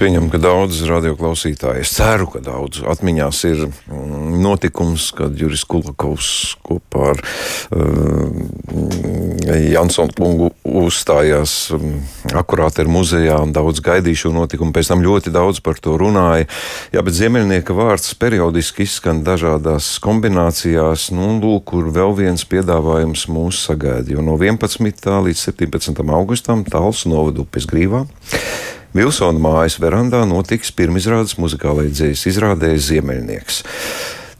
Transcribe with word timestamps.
pieņemu, 0.00 0.30
ka 0.32 0.40
daudz 0.40 0.80
radioklausītāji, 0.88 1.84
es 1.84 1.92
ceru, 1.96 2.26
ka 2.32 2.40
daudz 2.44 2.80
atmiņās 2.88 3.40
ir 3.50 3.66
mm, 3.68 4.38
notikums, 4.40 5.10
kad 5.16 5.36
Juris 5.36 5.66
Kulakovs 5.68 6.30
kopā 6.64 7.10
ar 7.12 7.20
uh, 7.76 8.30
Jansonu 9.70 10.16
kungu 10.16 10.50
uzstājās 10.64 11.54
um, 11.76 12.00
akurāti 12.36 12.84
ir 12.84 12.90
muzejā 12.92 13.36
un 13.44 13.52
daudz 13.56 13.82
gaidīju 13.84 14.24
šo 14.24 14.32
notikumu. 14.34 14.72
Pēc 14.76 14.92
tam 14.92 15.04
ļoti 15.04 15.32
daudz 15.34 15.60
par 15.64 15.80
to 15.82 15.96
runāja. 16.00 16.48
Jā, 16.94 17.04
bet 17.04 17.18
Ziemeļnieka 17.18 17.76
vārds 17.76 18.14
periodiski 18.20 18.86
izskan 18.88 19.22
dažādās 19.26 19.92
kombinācijās. 20.02 21.10
Nu, 21.14 21.34
lūk, 21.42 21.68
kur 21.74 21.92
vēl 21.92 22.16
viens 22.18 22.46
piedāvājums 22.48 23.28
mūs 23.30 23.64
sagaida. 23.68 24.14
Jo 24.14 24.24
no 24.24 24.38
11. 24.40 25.10
līdz 25.28 25.46
17. 25.50 26.04
augustam 26.16 26.64
Tāls 26.68 27.06
novadu 27.10 27.44
pēc 27.44 27.68
grīvā. 27.70 28.06
Vilsona 28.90 29.38
mājas 29.38 29.76
verandā 29.78 30.24
notiks 30.26 30.72
pirmizrādes 30.74 31.36
muzikālajai 31.38 31.92
dzīslas 31.92 32.26
izrādē 32.26 32.72
Ziemeļnieks. 32.74 33.60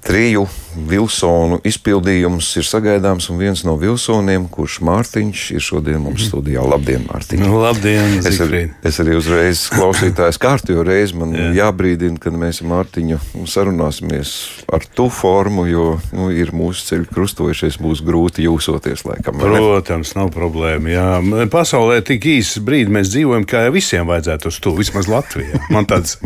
Triju 0.00 0.46
Vilsonu 0.88 1.58
izpildījums 1.66 2.46
ir 2.60 2.64
sagaidāms, 2.64 3.26
un 3.32 3.40
viens 3.40 3.64
no 3.66 3.74
Vilsoniem, 3.78 4.46
kurš 4.52 4.78
Mārtiņš 4.86 5.42
ir 5.56 5.64
šodien 5.64 5.98
mums 6.04 6.28
studijā. 6.28 6.62
Labdien, 6.62 7.02
Mārtiņ! 7.08 7.42
Nu, 7.42 7.58
labdien, 7.60 8.20
es, 8.22 8.38
ar, 8.40 8.54
es 8.86 9.00
arī 9.02 9.16
uzreiz 9.18 9.64
klausītājs 9.74 10.38
kārtējo 10.40 10.84
reizi 10.86 11.18
man 11.18 11.34
Jā. 11.34 11.48
jābrīdina, 11.58 12.20
kad 12.22 12.36
mēs 12.38 12.62
ar 12.62 12.70
Mārtiņu 12.70 13.18
sarunāsimies 13.50 14.32
ar 14.70 14.86
tu 14.94 15.08
formu, 15.12 15.66
jo 15.68 15.88
nu, 16.14 16.30
ir 16.32 16.54
mūsu 16.56 16.86
ceļi 16.92 17.10
krustojušies, 17.10 17.80
būs 17.82 18.04
grūti 18.06 18.46
jūsoties 18.46 19.04
laikam. 19.08 19.42
Protams, 19.42 20.14
nav 20.16 20.30
problēma. 20.34 20.94
Jā. 20.94 21.08
Pasaulē 21.50 21.98
tik 22.06 22.28
īsts 22.30 22.62
brīdis 22.64 22.94
mēs 22.94 23.12
dzīvojam, 23.12 23.48
kā 23.48 23.66
visiem 23.74 24.06
vajadzētu 24.08 24.54
uz 24.54 24.62
to, 24.62 24.74
vismaz 24.78 25.10
Latvijā. 25.10 25.64
Man 25.74 25.90
tāds 25.90 26.16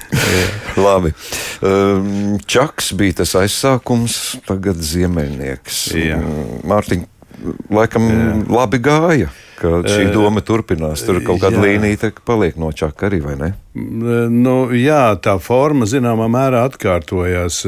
-Labi. 0.86 1.10
Um, 1.66 2.29
Čaks 2.50 2.92
bija 2.98 3.20
tas 3.22 3.34
aizsākums, 3.38 4.18
tagad 4.48 4.80
ziemeļnieks. 4.84 5.84
Mārtiņ, 6.70 7.06
laikam 7.72 8.10
Jā. 8.10 8.26
labi 8.60 8.82
gāja 8.84 9.30
ka 9.60 9.80
šī 9.84 10.08
doma 10.14 10.42
turpinās. 10.44 11.02
Tur 11.06 11.20
kaut 11.24 11.40
kāda 11.42 11.60
līnija 11.62 12.10
paliek 12.26 12.56
no 12.60 12.70
čaka 12.76 13.08
arī, 13.10 13.20
vai 13.24 13.36
ne? 13.40 13.50
Nu, 13.74 14.54
jā, 14.74 15.02
tā 15.22 15.36
forma 15.42 15.88
zināmā 15.88 16.26
mērā 16.32 16.64
atkārtojās. 16.68 17.60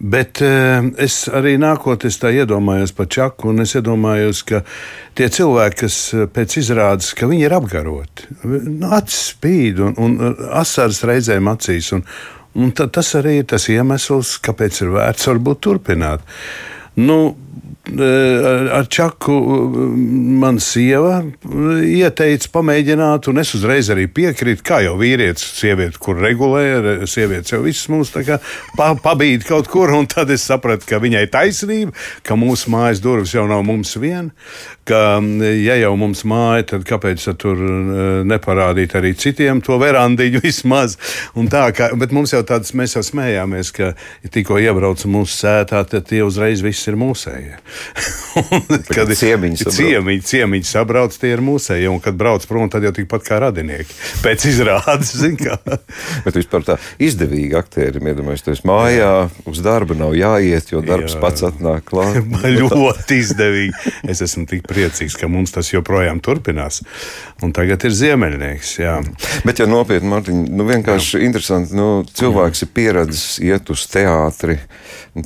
Bet 0.00 0.42
es 0.42 1.20
arī 1.36 1.56
nākotnē 1.60 2.10
tā 2.22 2.32
iedomājos 2.40 2.94
par 2.96 3.08
čaku, 3.12 3.52
un 3.52 3.64
es 3.64 3.76
iedomājos, 3.78 4.42
ka 4.48 4.62
tie 5.18 5.30
cilvēki, 5.32 5.80
kas 5.84 6.00
pēc 6.34 6.58
izrādes, 6.62 7.12
ka 7.16 7.28
viņi 7.30 7.48
ir 7.48 7.56
apgaroti, 7.56 8.28
nu, 8.44 8.90
acis 8.96 9.30
spīd 9.34 9.82
un, 9.84 9.96
un 10.00 10.36
asars 10.62 11.04
reizēm 11.08 11.50
acīs. 11.52 11.92
Un, 11.96 12.06
Un 12.58 12.72
tas 12.74 13.14
arī 13.18 13.40
ir 13.40 13.46
tas 13.50 13.68
iemesls, 13.70 14.38
kāpēc 14.42 14.82
ir 14.82 14.94
vērts 14.96 15.28
varbūt 15.30 15.62
turpināt. 15.66 16.24
Nu, 16.98 17.20
ar 18.72 18.86
Čaku 18.86 19.34
man 20.40 20.58
sieva 20.62 21.20
ieteica 21.80 22.50
pamēģināt, 22.52 23.30
un 23.30 23.40
es 23.42 23.54
uzreiz 23.56 23.88
arī 23.90 24.06
piekrītu, 24.12 24.64
kā 24.66 24.80
jau 24.84 24.96
vīrietis, 25.00 25.46
sieviete, 25.58 25.98
kur 26.02 26.20
regulē, 26.20 27.06
sieviete 27.08 27.56
jau 27.56 27.62
viss 27.64 27.88
pa, 28.76 28.92
pabīd 28.94 29.46
kaut 29.48 29.68
kur, 29.68 29.90
un 29.96 30.06
tad 30.06 30.30
es 30.30 30.44
sapratu, 30.46 30.86
ka 30.86 31.00
viņai 31.02 31.26
taisnība, 31.32 31.94
ka 32.22 32.36
mūsu 32.36 32.70
mājas 32.70 33.00
durvis 33.00 33.34
jau 33.34 33.46
nav 33.48 33.64
mums 33.64 33.96
vien, 33.96 34.30
ka 34.90 35.02
ja 35.56 35.78
jau 35.80 35.94
mums 36.00 36.24
māja, 36.28 36.66
tad 36.74 36.86
kāpēc 36.88 37.24
tur 37.40 37.60
neparādīt 38.26 38.96
arī 38.98 39.14
citiem 39.18 39.62
to 39.64 39.78
verandiņu 39.80 40.42
vismaz, 40.46 40.96
un 41.38 41.48
tā, 41.52 41.68
ka, 41.76 41.92
bet 42.00 42.14
mums 42.16 42.34
jau 42.34 42.42
tāds, 42.46 42.74
mēs 42.76 42.96
jau 42.98 43.04
smējāmies, 43.06 43.72
ka 43.76 43.92
ja 43.94 44.32
tikko 44.32 44.58
iebrauc 44.62 45.02
mūsu 45.10 45.44
sētā, 45.44 45.82
tad 45.88 46.08
tie 46.10 46.22
uzreiz 46.26 46.64
viss 46.64 46.88
ir 46.90 46.98
mūsējie. 47.00 47.58
kad 48.94 49.10
ciemiņi 49.16 49.60
sabrauc. 49.60 50.26
Ciemiņi, 50.30 50.66
sabrauc, 50.66 51.16
tie 51.20 51.32
ir 51.34 51.42
mūsēji, 51.44 51.88
un 51.90 52.00
kad 52.02 52.18
brauc 52.18 52.44
prom, 52.48 52.68
tad 52.72 52.84
jau 52.86 52.92
tikpat 52.96 53.26
kā 53.26 53.40
radinieki. 53.44 53.96
Pēc 54.24 54.46
izrādes, 54.50 55.14
zin 55.20 55.36
kā. 55.40 55.58
Bet 56.24 56.38
vispār 56.38 56.66
tā 56.66 56.78
izdevīgi 57.02 57.56
aktierim, 57.58 58.10
iedomājieties, 58.10 58.64
mājā 58.68 59.12
uz 59.50 59.62
darbu 59.64 59.96
nav 59.98 60.14
jāiet, 60.18 60.72
jo 60.74 60.82
darbs 60.84 61.16
jā. 61.16 61.22
pats 61.22 61.46
atnāk 61.50 61.86
klāt. 61.90 62.20
ļoti 62.44 63.20
izdevīgi. 63.20 63.94
Es 64.10 64.22
esmu 64.24 64.46
tik 64.50 64.66
priecīgs, 64.68 64.79
ka 65.20 65.28
mums 65.30 65.52
tas 65.54 65.72
joprojām 65.72 66.20
turpinās. 66.24 66.80
Un 67.44 67.54
tagad 67.56 67.84
ir 67.88 67.94
ziemeļnieks, 67.96 68.72
jā. 68.80 68.96
Bet, 69.46 69.60
ja 69.62 69.66
nopietni, 69.70 70.10
Mārtiņ, 70.10 70.40
nu 70.56 70.66
vienkārši 70.68 71.18
jā. 71.18 71.24
interesanti, 71.26 71.76
nu, 71.78 72.04
cilvēks 72.16 72.62
jā. 72.62 72.68
ir 72.68 72.72
pieredzis 72.76 73.26
iet 73.44 73.72
uz 73.72 73.84
teātri, 73.90 74.58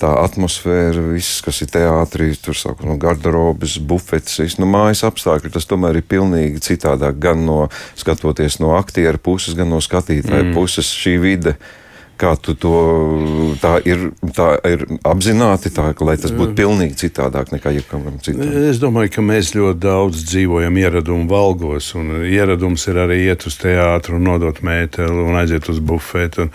tā 0.00 0.12
atmosfēra, 0.22 1.02
viss, 1.12 1.42
kas 1.44 1.62
ir 1.64 1.70
teātrī, 1.74 2.32
tur 2.40 2.58
saka, 2.58 2.86
no 2.88 2.98
garderobes, 3.00 3.78
bufetes, 3.78 4.58
no 4.60 4.68
mājas 4.70 5.04
apstākļi. 5.06 5.52
Tas 5.54 5.68
tomēr 5.70 6.00
ir 6.00 6.08
pilnīgi 6.08 6.62
citādāk. 6.64 7.18
Gan 7.22 7.46
no 7.46 7.64
skatoties 7.98 8.60
no 8.62 8.74
aktieru 8.78 9.20
puses, 9.22 9.56
gan 9.58 9.70
no 9.72 9.80
skatītāju 9.84 10.50
mm. 10.50 10.54
puses 10.56 10.90
šī 10.94 11.18
vide 11.22 11.58
Kā 12.20 12.34
tu 12.38 12.54
to 12.54 12.74
tā 13.62 13.78
ir, 13.88 14.10
tā 14.36 14.52
ir 14.68 14.84
apzināti, 15.06 15.72
tā, 15.74 15.88
lai 16.06 16.16
tas 16.20 16.30
būtu 16.34 16.54
pilnīgi 16.58 16.98
citādāk 17.04 17.50
nekā 17.54 17.72
jebkam 17.74 18.06
citam? 18.22 18.52
Es 18.70 18.78
domāju, 18.82 19.10
ka 19.16 19.24
mēs 19.24 19.54
ļoti 19.56 19.80
daudz 19.82 20.24
dzīvojam 20.28 20.78
ieradumu 20.78 21.26
valgos, 21.30 21.90
un 21.98 22.24
ieradums 22.28 22.86
ir 22.90 23.00
arī 23.04 23.18
iet 23.26 23.46
uz 23.48 23.56
teātru, 23.60 24.18
un 24.18 24.28
nodot 24.28 24.60
mēteli, 24.64 25.24
un 25.24 25.38
aiziet 25.40 25.68
uz 25.72 25.80
bufetu, 25.82 26.46
un, 26.46 26.52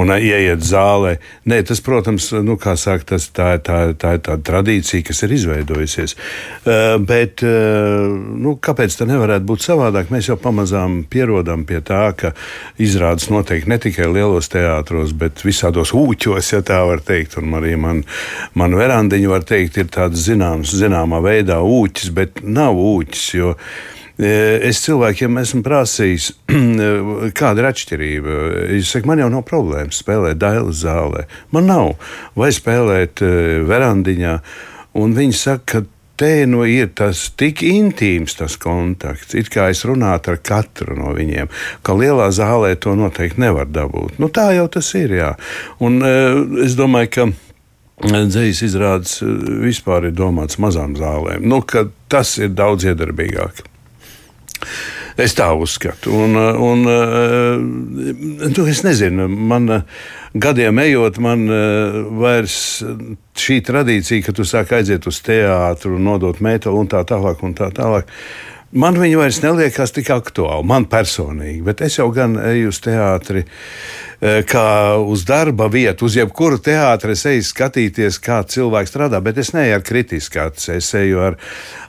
un 0.00 0.14
ieiet 0.16 0.62
zālē. 0.64 1.16
Nē, 1.48 1.60
tas, 1.68 1.82
protams, 1.84 2.30
nu, 2.44 2.56
kā 2.60 2.76
saka, 2.80 3.12
tas, 3.14 3.28
tā, 3.34 3.56
tā, 3.64 3.82
tā 3.98 4.16
ir 4.16 4.24
tāda 4.24 4.40
tradīcija, 4.48 5.04
kas 5.08 5.24
ir 5.26 5.36
izveidojusies. 5.36 6.16
Uh, 6.62 6.96
bet 7.02 7.44
uh, 7.46 8.08
nu, 8.12 8.56
kāpēc 8.62 8.96
tā 8.96 9.08
nevarētu 9.10 9.48
būt 9.48 9.66
savādāk? 9.66 10.12
Mēs 10.14 10.30
jau 10.30 10.38
pamazām 10.40 11.02
pierodam 11.10 11.66
pie 11.68 11.82
tā, 11.84 12.04
ka 12.16 12.32
izrādes 12.80 13.28
notiek 13.32 13.66
ne 13.68 13.80
tikai 13.82 14.06
lielos 14.12 14.50
teātros, 14.52 15.01
teātros, 15.02 15.12
bet 15.18 15.42
visādos 15.44 15.92
ūķos, 15.92 16.52
ja 16.52 16.62
tā 16.62 16.82
var 16.86 17.00
teikt. 17.00 17.38
Un 17.38 17.54
arī 17.54 17.76
man, 17.76 18.04
man 18.54 18.74
verandiņa, 18.74 19.28
var 19.28 19.42
teikt, 19.44 19.78
ir 19.78 19.88
tāds 19.90 20.26
zināms, 20.26 20.74
zināmā 20.74 21.20
veidā 21.22 21.60
ūķis, 21.60 22.12
bet 22.14 22.42
nav 22.42 22.74
ūķis. 22.76 23.34
Jo, 23.34 23.54
e, 24.18 24.60
Es 24.62 24.82
cilvēkiem 24.84 25.38
esmu 25.38 25.62
prasījis, 25.62 26.32
kāda 27.38 27.62
ir 27.62 27.70
atšķirība. 27.70 28.36
Es 28.76 28.92
saku, 28.92 29.08
man 29.08 29.18
jau 29.18 29.30
nav 29.30 29.44
problēmas 29.44 30.02
spēlēt 30.02 30.38
dailes 30.38 30.82
zālē. 30.84 31.26
Man 31.50 31.66
nav. 31.66 31.96
Vai 32.36 32.52
spēlēt 32.52 33.22
e, 33.22 33.62
verandiņā. 33.66 34.38
Un 35.00 35.14
viņi 35.16 35.32
saka, 35.32 35.64
ka 35.80 35.91
te 36.22 36.46
nu 36.46 36.62
ir 36.68 36.92
tas 36.94 37.24
tik 37.34 37.64
intīms 37.66 38.36
tas 38.38 38.54
kontakts, 38.62 39.34
it 39.34 39.48
kā 39.50 39.66
es 39.72 39.82
runātu 39.88 40.36
ar 40.36 40.42
katru 40.46 40.94
no 40.94 41.14
viņiem, 41.16 41.50
ka 41.82 41.96
lielā 41.98 42.28
zālē 42.34 42.76
to 42.78 42.94
noteikti 42.98 43.42
nevar 43.42 43.66
dabūt. 43.66 44.20
Nu, 44.22 44.28
tā 44.30 44.52
jau 44.54 44.68
tas 44.70 44.92
ir. 44.98 45.16
Jā. 45.18 45.32
Un 45.82 45.98
uh, 46.06 46.44
es 46.66 46.78
domāju, 46.78 47.16
ka. 47.16 47.32
Dzīslis 48.02 48.64
izrādes 48.66 49.12
eh, 49.22 49.28
vispār 49.62 50.08
ir 50.08 50.14
domāts 50.18 50.58
mazām 50.58 50.96
zālēm. 50.98 51.44
Nu, 51.46 51.60
tas 52.10 52.32
ir 52.42 52.50
daudz 52.58 52.88
iedarbīgāk. 52.90 53.60
Es 55.20 55.34
tā 55.36 55.50
uzskatu. 55.52 56.12
Un, 56.24 56.36
un, 56.38 56.86
nu, 58.42 58.66
es 58.70 58.82
nezinu, 58.86 59.26
man 59.28 59.82
gadiem 60.32 60.80
ejot, 60.84 61.18
man 61.22 61.44
vairs 62.22 62.56
šī 63.38 63.58
tradīcija, 63.66 64.24
ka 64.26 64.36
tu 64.36 64.46
sāk 64.48 64.72
aiziet 64.78 65.06
uz 65.10 65.20
teātru, 65.24 65.98
nodot 66.00 66.40
metālu 66.44 66.84
un 66.84 66.88
tā 66.88 67.04
tālāk. 67.08 67.44
Un 67.44 67.56
tā 67.58 67.68
tālāk 67.76 68.08
Man 68.72 68.96
viņa 68.96 69.18
vairs 69.20 69.38
neliekas 69.42 69.92
tik 69.92 70.08
aktuāla, 70.14 70.62
man 70.64 70.86
personīgi, 70.88 71.60
bet 71.66 71.82
es 71.84 71.98
jau 71.98 72.06
gan 72.14 72.38
eju 72.40 72.70
uz 72.72 72.78
teātri, 72.80 73.42
e, 73.44 74.38
kā 74.48 74.64
uz 74.96 75.26
darba 75.28 75.66
vietu, 75.72 76.08
uz 76.08 76.16
jebkuru 76.16 76.56
teātri 76.56 77.12
es 77.12 77.26
eju 77.28 77.44
skatīties, 77.50 78.16
kā 78.24 78.40
cilvēks 78.48 78.94
strādā, 78.94 79.20
bet 79.24 79.42
es 79.42 79.52
neeju 79.52 79.76
ar 79.76 79.84
kritisku 79.84 80.40
aci, 80.46 80.78
es 80.78 80.88
eju 80.96 81.20
ar, 81.20 81.36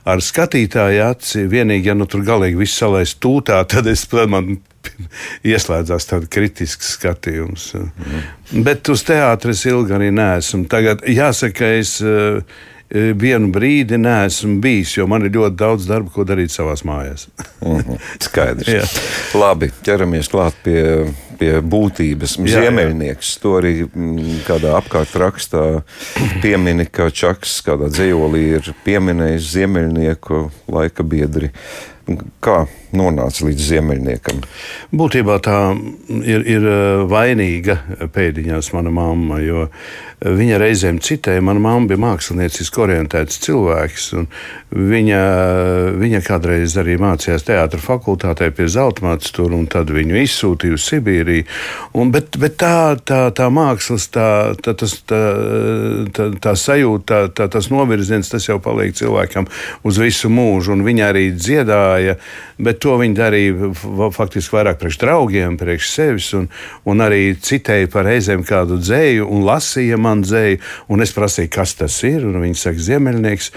ar 0.04 0.20
skatītāju 0.20 1.00
aci. 1.06 1.46
Vienīgi, 1.48 1.88
ja 1.88 1.96
nu 1.96 2.04
tur 2.10 2.26
galīgi 2.26 2.60
viss 2.60 2.76
salēs 2.82 3.16
tūtā, 3.16 3.62
tad 3.64 3.88
es, 3.88 4.04
man 4.28 4.58
ieslēdzās 5.54 6.10
tāds 6.12 6.28
kritisks 6.36 6.98
skatījums. 6.98 7.70
Mm. 7.80 8.60
Bet 8.68 8.92
uz 8.92 9.06
teātris 9.08 9.64
ilgi 9.72 9.96
arī 9.96 10.12
neesmu. 10.12 10.68
Tagad 10.68 11.08
jāsaka, 11.08 11.72
es. 11.80 11.96
Uh, 12.04 12.70
vienu 12.94 13.50
brīdi 13.52 13.98
neesmu 13.98 14.60
bijis, 14.62 14.96
jo 14.98 15.06
man 15.10 15.26
ir 15.26 15.34
ļoti 15.34 15.58
daudz 15.58 15.88
darba, 15.90 16.12
ko 16.14 16.24
darīt 16.26 16.54
savā 16.54 16.76
mājās. 16.86 17.26
mm 17.60 17.80
-hmm. 17.80 17.98
Skaidrs. 18.22 18.98
Labi, 19.34 19.70
ķeramies 19.82 20.30
klāt 20.30 20.54
pie, 20.62 21.06
pie 21.38 21.60
būtības. 21.60 22.36
Ziemeļnieks 22.38 23.38
to 23.42 23.56
arī 23.58 23.74
mm, 23.86 24.44
kādā 24.46 24.76
apkārt 24.78 25.14
rakstā 25.14 25.82
piemini, 26.42 26.86
ka 26.86 27.10
Čaks 27.10 27.62
kādā 27.66 27.90
dzējolī 27.90 28.44
ir 28.58 28.74
pieminējis 28.84 29.50
ziemeļnieku 29.56 30.50
laika 30.68 31.02
biedri 31.02 31.50
Kā 32.44 32.56
nonāca 32.92 33.46
līdz 33.46 33.68
ziemeļniekam? 33.70 34.42
Būtībā 34.92 35.38
tā 35.44 35.58
ir, 36.20 36.44
ir 36.44 36.66
vainīga 37.08 37.78
pēdiņās 38.12 38.74
mana 38.76 38.92
mamma, 38.92 39.38
jo 39.40 39.68
viņa 40.24 40.58
reizēm 40.60 40.98
citēja, 41.04 41.42
mana 41.44 41.60
mamma 41.60 41.90
bija 41.90 42.00
mākslinieciski 42.04 42.80
orientēts 42.84 43.40
cilvēks. 43.44 44.06
Viņa, 44.74 45.20
viņa 46.00 46.20
kādreiz 46.24 46.76
arī 46.80 46.96
mācījās 47.00 47.44
teātris 47.46 47.84
fakultātē 47.84 48.48
pie 48.54 48.66
Zeltmātes 48.72 49.34
tur, 49.34 49.52
un 49.56 49.66
tad 49.70 49.92
viņu 49.94 50.16
izsūtīja 50.22 50.78
uz 50.78 50.86
Sibīriju. 50.88 51.46
Un, 52.00 52.12
bet, 52.14 52.38
bet 52.40 52.56
tā, 52.62 52.94
tā, 53.00 53.20
tā 53.36 53.50
mākslas, 53.52 54.08
tā, 54.14 54.28
tā, 54.64 54.74
tas, 54.80 54.96
tā, 55.08 55.20
tā, 56.16 56.28
tā 56.42 56.54
sajūta, 56.58 57.04
tā, 57.28 57.44
tā, 57.44 57.48
tas 57.58 57.70
novirziens, 57.72 58.32
tas 58.32 58.48
jau 58.48 58.58
paliek 58.62 58.96
cilvēkam 58.96 59.48
uz 59.84 60.00
visu 60.00 60.32
mūžu. 60.32 60.74
Un 60.74 60.86
viņa 60.86 61.10
arī 61.12 61.26
dziedāja, 61.36 61.93
bet 62.58 62.80
to 62.84 62.98
viņa 63.00 63.18
darīja 63.18 63.72
faktiski 64.14 64.56
vairāk 64.56 64.78
priekš 64.82 65.00
draugiem, 65.02 65.58
priekš 65.60 65.90
sevis, 65.90 66.30
un, 66.36 66.48
un 66.88 67.04
arī 67.04 67.34
citēja 67.40 67.90
par 67.92 68.08
reizēm 68.08 68.44
kādu 68.46 68.78
dzēju 68.82 69.28
un 69.30 69.44
lasīja 69.48 69.98
man 70.00 70.24
dzēju. 70.26 70.62
Un 70.92 71.04
es 71.04 71.14
prasīju, 71.16 71.52
kas 71.54 71.76
tas 71.78 71.98
ir, 72.06 72.24
un 72.28 72.40
viņi 72.42 72.60
saka, 72.60 72.88
ziemeļnieks. 72.88 73.52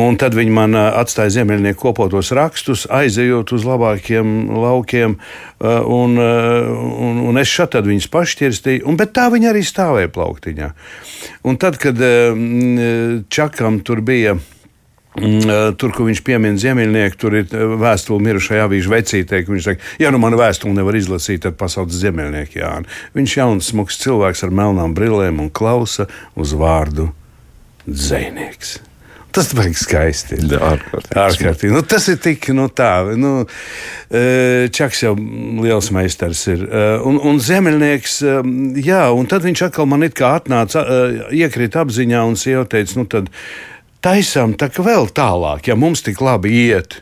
Un 0.00 0.16
tad 0.16 0.32
viņi 0.32 0.52
man 0.54 0.72
atstāja 0.78 1.34
ziemeļnieku 1.34 1.76
kopotos 1.82 2.30
rakstus, 2.32 2.86
aizejot 2.88 3.52
uz 3.52 3.66
labākiem 3.68 4.30
laukiem, 4.56 5.18
un, 5.60 6.16
un, 6.16 7.20
un 7.28 7.40
es 7.42 7.52
šeit 7.52 7.76
viņus 7.84 8.08
pašķirstīju, 8.14 8.96
bet 8.96 9.12
tā 9.16 9.28
viņi 9.34 9.50
arī 9.52 9.60
stāvēja 9.66 10.12
plauktiņā. 10.14 10.72
Un 11.44 11.60
tad, 11.60 11.76
kad 11.82 12.00
Čakam 13.28 13.82
tur 13.84 14.00
bija. 14.04 14.38
Tur, 15.14 15.92
kur 15.94 16.08
viņš 16.08 16.22
piemin 16.26 16.56
ziemeļnieku, 16.58 17.18
tur 17.22 17.36
ir 17.38 17.52
vēstule 17.78 18.22
mirušajā 18.24 18.64
avīžu 18.66 18.90
vecītē. 18.90 19.44
Viņš 19.46 19.68
saka, 19.68 19.92
ja 20.02 20.10
nu 20.10 20.18
manu 20.22 20.40
vēstuli 20.40 20.74
nevar 20.74 20.98
izlasīt, 20.98 21.44
tad 21.44 21.58
pasauc 21.60 21.94
ziemeļnieku 21.94 22.58
Jāni. 22.58 22.90
Viņš 23.14 23.36
jauns, 23.38 23.68
smags 23.70 24.00
cilvēks 24.02 24.42
ar 24.46 24.56
melnām 24.58 24.96
brillēm 24.96 25.38
un 25.44 25.52
klausa 25.54 26.08
uz 26.34 26.56
vārdu 26.58 27.12
dzēnieks. 27.86 28.80
Tas 29.34 29.48
baigs 29.50 29.82
skaisti. 29.82 30.36
Jā, 30.46 30.60
ārkārtīgi. 30.62 31.18
ārkārtīgi. 31.18 31.72
Nu, 31.74 31.82
tas 31.90 32.04
ir 32.10 32.20
tik 32.22 32.46
nu, 32.54 32.68
tā. 32.70 32.92
Nu, 33.18 33.32
Čaks 34.78 35.02
jau 35.02 35.16
liels 35.62 35.90
meistars 35.94 36.44
ir. 36.52 36.62
Un, 37.02 37.18
un 37.18 37.40
zemeļnieks, 37.42 38.20
jā, 38.86 39.02
un 39.10 39.26
tad 39.30 39.46
viņš 39.46 39.64
atkal 39.66 39.90
man 39.90 40.06
it 40.06 40.14
kā 40.18 40.36
atnāca, 40.38 40.84
iekrīt 41.34 41.74
apziņā 41.82 42.22
un 42.30 42.38
sieva 42.38 42.62
teica, 42.70 42.94
nu 43.00 43.08
tad 43.10 43.30
taisām 44.04 44.54
tā 44.58 44.68
vēl 44.68 45.08
tālāk, 45.14 45.70
ja 45.70 45.78
mums 45.78 46.04
tik 46.04 46.20
labi 46.24 46.52
iet. 46.68 47.00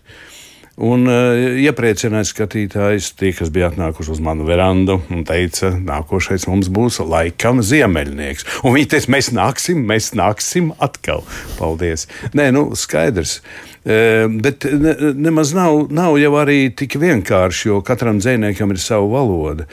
Un 0.82 1.04
uh, 1.04 1.36
iepriecināja 1.60 2.24
skatītājs, 2.30 3.10
tie, 3.20 3.34
kas 3.36 3.50
bija 3.52 3.68
atnākuši 3.68 4.14
uz 4.14 4.22
manu 4.24 4.46
verandu, 4.48 4.96
un 5.12 5.20
teica, 5.28 5.68
nākošais 5.76 6.48
mums 6.48 6.70
būs 6.72 7.02
laikam 7.04 7.60
ziemeļnieks. 7.60 8.46
Un 8.64 8.78
viņi 8.78 8.88
teica, 8.94 9.12
mēs 9.12 9.28
nāksim, 9.36 9.84
mēs 9.90 10.14
nāksim 10.16 10.72
atkal. 10.82 11.26
Paldies! 11.58 12.08
Nē, 12.32 12.48
nu 12.56 12.70
skaidrs. 12.78 13.42
Uh, 13.42 13.71
Bet 13.84 14.64
ne, 14.64 14.94
nemaz 15.14 15.50
nav, 15.54 15.88
nav 15.90 16.14
jau 16.20 16.30
arī 16.38 16.68
tik 16.78 16.94
vienkārši, 17.02 17.64
jo 17.66 17.80
katram 17.82 18.20
dziniekam 18.22 18.70
ir 18.70 18.78
sava 18.78 19.08
valoda. 19.10 19.66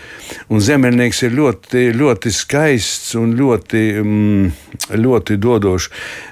Un 0.49 0.63
zemeļnieks 0.65 1.21
ir 1.27 1.35
ļoti, 1.37 1.83
ļoti 1.93 2.33
skaists 2.33 3.13
un 3.19 3.35
ļoti, 3.37 3.83
mm, 4.01 4.47
ļoti 4.97 5.37
dodošs. 5.37 5.91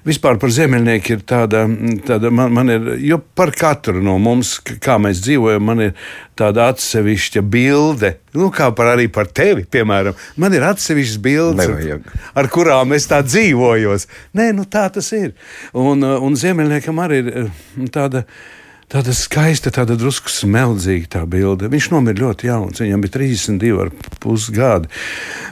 Vispār 0.10 0.40
par 0.42 0.54
zemeļnieku 0.58 1.14
ir 1.14 1.22
tāda, 1.30 1.68
tāda 2.08 2.34
man, 2.34 2.56
man 2.58 2.74
ir, 2.74 2.90
jo 3.06 3.22
par 3.38 3.54
katru 3.54 4.02
no 4.02 4.18
mums, 4.18 4.58
kā 4.82 4.98
mēs 5.02 5.22
dzīvojam, 5.28 5.70
man 5.70 5.86
ir 5.90 5.94
tāda 6.38 6.72
atsevišķa 6.72 7.46
bilde. 7.46 8.16
Nu, 8.38 8.50
kā 8.54 8.72
par 8.78 8.92
arī 8.96 9.08
par 9.14 9.30
tevi, 9.30 9.66
piemēram, 9.70 10.18
man 10.42 10.54
ir 10.54 10.66
atsevišķas 10.66 11.22
bildes, 11.22 11.62
Nevajag. 11.62 12.10
ar 12.38 12.50
kurām 12.54 12.94
es 12.98 13.06
tā 13.10 13.22
dzīvoju. 13.26 13.98
Nē, 14.38 14.52
nu 14.58 14.66
tā 14.70 14.88
tas 14.94 15.10
ir. 15.18 15.34
Un, 15.78 16.02
un 16.02 16.38
Ziemeļniekam 16.38 17.06
arī 17.06 17.22
ir 17.22 17.50
tāda 17.94 18.26
tāda 18.88 19.12
skaista, 19.12 19.72
tāda 19.74 19.98
drusku 20.00 20.32
smeldzīga 20.32 21.10
tā 21.18 21.22
bilde. 21.28 21.68
Viņš 21.72 21.90
nomira 21.92 22.22
ļoti 22.22 22.48
jauns, 22.48 22.80
viņam 22.80 23.02
bija 23.04 23.14
32,5 23.18 24.46
gadi. 24.56 24.92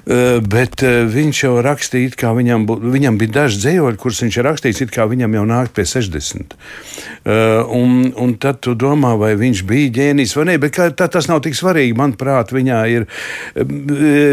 Uh, 0.06 0.38
bet 0.39 0.83
uh, 0.86 1.01
viņš 1.12 1.42
jau 1.44 1.56
rakstīja, 1.66 2.13
kā 2.16 2.31
viņam, 2.38 2.63
viņam 2.94 3.19
bija 3.19 3.33
daži 3.42 3.60
dzējoļi, 3.63 4.00
kurus 4.00 4.22
viņš 4.24 4.38
ir 4.39 4.48
rakstījis, 4.48 4.81
it 4.86 4.95
kā 4.95 5.07
viņam 5.12 5.36
jau 5.36 5.44
nāk 5.51 5.74
pie 5.75 5.83
60. 5.89 6.56
Uh, 6.56 7.66
un, 7.75 8.13
un 8.24 8.38
tad 8.39 8.62
tu 8.63 8.77
domā, 8.80 9.16
vai 9.19 9.33
viņš 9.39 9.66
bija 9.68 9.92
ģēnijs 10.00 10.38
vai 10.39 10.48
nē, 10.54 10.57
bet 10.63 10.77
kā, 10.77 10.88
tā, 10.95 11.10
tas 11.12 11.27
nav 11.27 11.44
tik 11.44 11.60
svarīgi. 11.60 11.98
Manuprāt, 12.00 12.56
viņā 12.56 12.80
ir, 12.94 13.10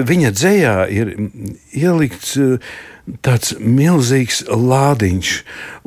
viņa 0.06 0.32
dzējā 0.38 0.78
ir 0.94 1.14
ielikts 1.74 2.38
tāds 3.24 3.56
milzīgs 3.58 4.42
lādiņš, 4.46 5.32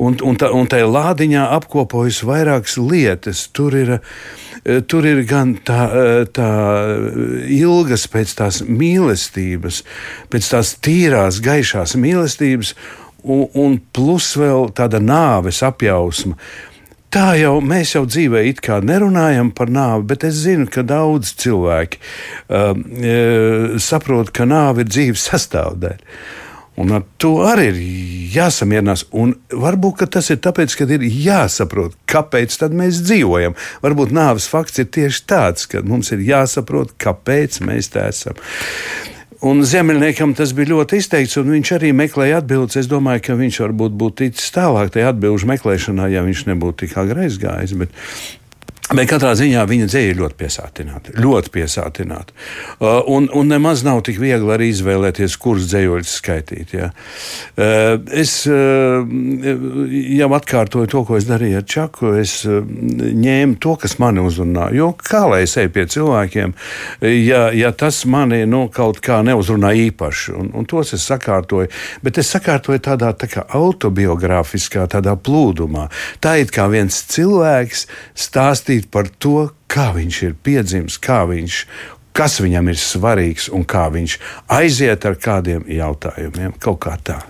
un, 0.04 0.18
un, 0.20 0.40
tā, 0.40 0.50
un 0.52 0.68
tajā 0.72 0.88
lādiņā 0.90 1.46
apkopojas 1.56 2.22
vairākas 2.28 2.76
lietas. 2.82 3.46
Tur 3.56 3.78
ir, 3.80 3.94
eh, 3.98 4.82
tur 4.82 5.08
ir 5.08 5.24
gan 5.28 5.56
tā, 5.56 5.82
eh, 5.88 6.26
tā 6.26 6.50
ilgas 7.48 8.08
pēc 8.12 8.36
tās 8.42 8.62
mīlestības, 8.68 9.82
pēc 10.30 10.52
tās 10.52 10.76
tīrās, 10.76 11.40
gaišās 11.40 11.96
mīlestības, 11.96 12.76
un, 13.24 13.48
un 13.54 13.82
plus 13.94 14.36
vēl 14.36 14.72
tāda 14.76 15.00
nāves 15.00 15.64
apjausma. 15.66 16.36
Tā 17.16 17.38
jau 17.40 17.62
mēs 17.64 17.94
jau 17.96 18.04
dzīvē 18.04 18.42
it 18.50 18.60
kā 18.60 18.82
nerunājam 18.84 19.54
par 19.56 19.70
nāvi, 19.72 20.04
bet 20.10 20.26
es 20.28 20.42
zinu, 20.44 20.68
ka 20.68 20.84
daudz 20.84 21.32
cilvēki 21.40 22.02
uh, 22.52 23.78
saprot, 23.80 24.34
ka 24.36 24.44
nāve 24.44 24.84
ir 24.84 24.90
dzīves 24.92 25.24
sastāvdaļa. 25.30 26.44
Un 26.82 26.92
ar 26.92 27.06
to 27.22 27.38
arī 27.48 27.70
ir 27.70 27.80
jāsamierinās. 28.36 29.06
Un 29.16 29.34
varbūt 29.52 30.06
tas 30.12 30.28
ir 30.34 30.42
tāpēc, 30.44 30.76
ka 30.76 30.88
ir 30.92 31.06
jāsaprot, 31.08 31.96
kāpēc 32.12 32.58
mēs 32.76 33.02
dzīvojam. 33.08 33.56
Varbūt 33.86 34.16
nāves 34.16 34.50
fakts 34.52 34.84
ir 34.84 34.92
tieši 34.92 35.26
tāds, 35.30 35.68
ka 35.72 35.84
mums 35.88 36.12
ir 36.12 36.26
jāsaprot, 36.26 36.96
kāpēc 37.00 37.62
mēs 37.64 37.94
tā 37.96 38.10
esam. 38.12 38.40
Un 39.46 39.62
Ziemeļniekam 39.68 40.32
tas 40.34 40.56
bija 40.56 40.72
ļoti 40.72 41.00
izteikts, 41.02 41.36
un 41.38 41.52
viņš 41.54 41.72
arī 41.76 41.92
meklēja 41.96 42.40
atbildes. 42.42 42.80
Es 42.82 42.88
domāju, 42.90 43.22
ka 43.28 43.36
viņš 43.40 43.60
varbūt 43.66 43.98
būtu 44.00 44.24
ticis 44.24 44.54
tālāk 44.56 44.94
tajā 44.96 45.12
atbildžu 45.12 45.50
meklēšanā, 45.52 46.08
ja 46.12 46.24
viņš 46.26 46.48
nebūtu 46.50 46.86
tik 46.86 46.96
agri 46.98 47.28
aizgājis. 47.28 47.76
Bet 47.78 47.94
Bet 48.94 49.08
katrā 49.10 49.32
ziņā 49.34 49.64
viņa 49.66 49.86
dzēja 49.90 50.12
ir 50.12 50.20
ļoti 50.20 50.36
piesātināta. 50.38 51.14
Ļoti 51.18 51.50
piesātināta. 51.56 52.36
Uh, 52.78 53.00
un, 53.10 53.26
un 53.34 53.48
nemaz 53.50 53.82
nav 53.82 54.04
tik 54.06 54.20
viegli 54.22 54.52
arī 54.54 54.68
izvēlēties, 54.70 55.38
kurus 55.42 55.66
dzējoļus 55.72 56.12
skaitīt. 56.20 56.76
Ja. 56.78 56.92
Uh, 57.58 57.96
es 58.14 58.36
uh, 58.46 59.02
jau 60.20 60.30
atkārtoju 60.38 60.92
to, 60.92 61.02
ko 61.08 61.18
es 61.18 61.26
darīju 61.26 61.64
ar 61.64 61.66
Čaku. 61.76 62.12
Es 62.22 62.36
uh, 62.46 62.60
ņēmu 62.62 63.58
to, 63.64 63.74
kas 63.82 63.98
mani 64.04 64.22
uzrunā. 64.22 64.68
Jo 64.78 64.92
kā 65.02 65.24
lai 65.32 65.42
es 65.48 65.58
eju 65.58 65.74
pie 65.74 65.88
cilvēkiem, 65.96 66.54
ja, 67.26 67.42
ja 67.58 67.74
tas 67.74 68.04
mani 68.06 68.44
nu, 68.46 68.68
kaut 68.70 69.02
kā 69.02 69.24
neuzrunā 69.26 69.74
īpaši, 69.88 70.38
un, 70.38 70.54
un 70.54 70.70
tos 70.70 70.94
es 70.94 71.08
sakārtoju. 71.10 71.74
Bet 72.06 72.22
es 72.22 72.30
sakārtoju 72.38 72.86
tādā 72.86 73.16
tā 73.18 73.32
kā 73.34 73.48
autobiogrāfiskā 73.50 74.86
tādā 74.94 75.18
plūdumā. 75.18 75.90
Tā 76.22 76.38
it 76.44 76.54
kā 76.54 76.70
viens 76.70 77.02
cilvēks 77.16 77.88
stāstīja 78.14 78.75
stāstīt 78.76 78.92
par 78.92 79.08
to, 79.20 79.52
kā 79.68 79.94
viņš 79.94 80.24
ir 80.24 80.36
piedzimis, 80.44 80.98
kā 81.00 81.26
viņš, 81.26 81.66
kas 82.14 82.40
viņam 82.42 82.70
ir 82.70 82.78
svarīgs 82.78 83.50
un 83.52 83.64
kā 83.64 83.90
viņš 83.90 84.20
aiziet 84.50 85.06
ar 85.06 85.16
kādiem 85.16 85.66
jautājumiem. 85.68 86.54
Kaut 86.60 86.80
kā 86.84 86.98
tā. 87.04 87.22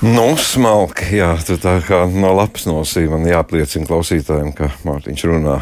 Nu, 0.00 0.32
smalki, 0.40 1.10
jā, 1.18 1.34
tā 1.60 1.74
kā 1.84 1.98
no 2.08 2.30
lapas 2.32 2.62
nosī 2.64 3.02
man 3.10 3.26
jāpliecina 3.28 3.84
klausītājiem, 3.84 4.54
ka 4.56 4.70
Mārtiņš 4.88 5.24
runā 5.28 5.58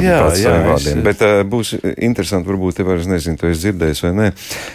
jā, 0.00 0.14
saviem 0.32 0.64
vārdiem. 0.70 1.02
Es... 1.02 1.04
Bet 1.04 1.24
uh, 1.26 1.40
būs 1.44 1.74
interesanti, 1.92 2.48
varbūt 2.48 2.78
te 2.80 2.86
vairs 2.88 3.04
nezinu, 3.10 3.36
to 3.36 3.50
es 3.52 3.60
dzirdēju 3.60 4.06
vai 4.06 4.12
nē. 4.16 4.30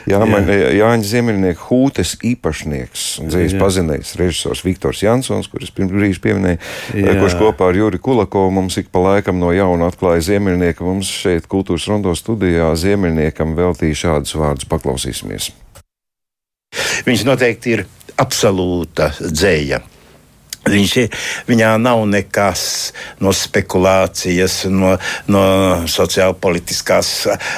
Jā, 0.05 0.19
jā. 0.21 0.29
Man, 0.29 0.53
Jāņa 0.77 1.09
Ziemeļnieka 1.09 1.65
hūtes 1.65 2.13
īpašnieks 2.29 3.07
un 3.23 3.33
dzīves 3.33 3.57
pazinējs 3.57 4.13
režisors 4.21 4.61
Viktors 4.67 5.01
Jansons, 5.01 5.49
kurus 5.49 5.73
pirms 5.73 5.97
brīža 5.97 6.21
pieminēja, 6.21 6.61
jā. 6.93 7.17
kurš 7.17 7.39
kopā 7.41 7.71
ar 7.71 7.81
Juri 7.81 7.97
Kulakovu 7.97 8.53
mums 8.59 8.77
ik 8.77 8.93
pa 8.93 9.01
laikam 9.01 9.41
no 9.41 9.49
jauna 9.55 9.89
atklāja 9.89 10.27
Ziemeļnieka. 10.29 10.85
Mums 10.85 11.09
šeit 11.25 11.49
kultūras 11.49 11.89
rondo 11.89 12.13
studijā 12.13 12.69
Ziemeļniekam 12.77 13.57
veltīja 13.57 14.03
šādus 14.05 14.37
vārdus 14.37 14.69
paklausīsimies. 14.69 15.55
Viņš 17.07 17.25
noteikti 17.25 17.79
ir 17.79 17.87
absolūta 18.17 19.11
dzēja. 19.19 19.81
Viņš, 20.67 20.93
viņā 21.47 21.69
nav 21.79 22.01
nekas 22.11 22.63
no 23.23 23.31
spekulācijas, 23.35 24.65
no, 24.67 24.97
no 25.31 25.43
sociālpolitiskās 25.87 27.11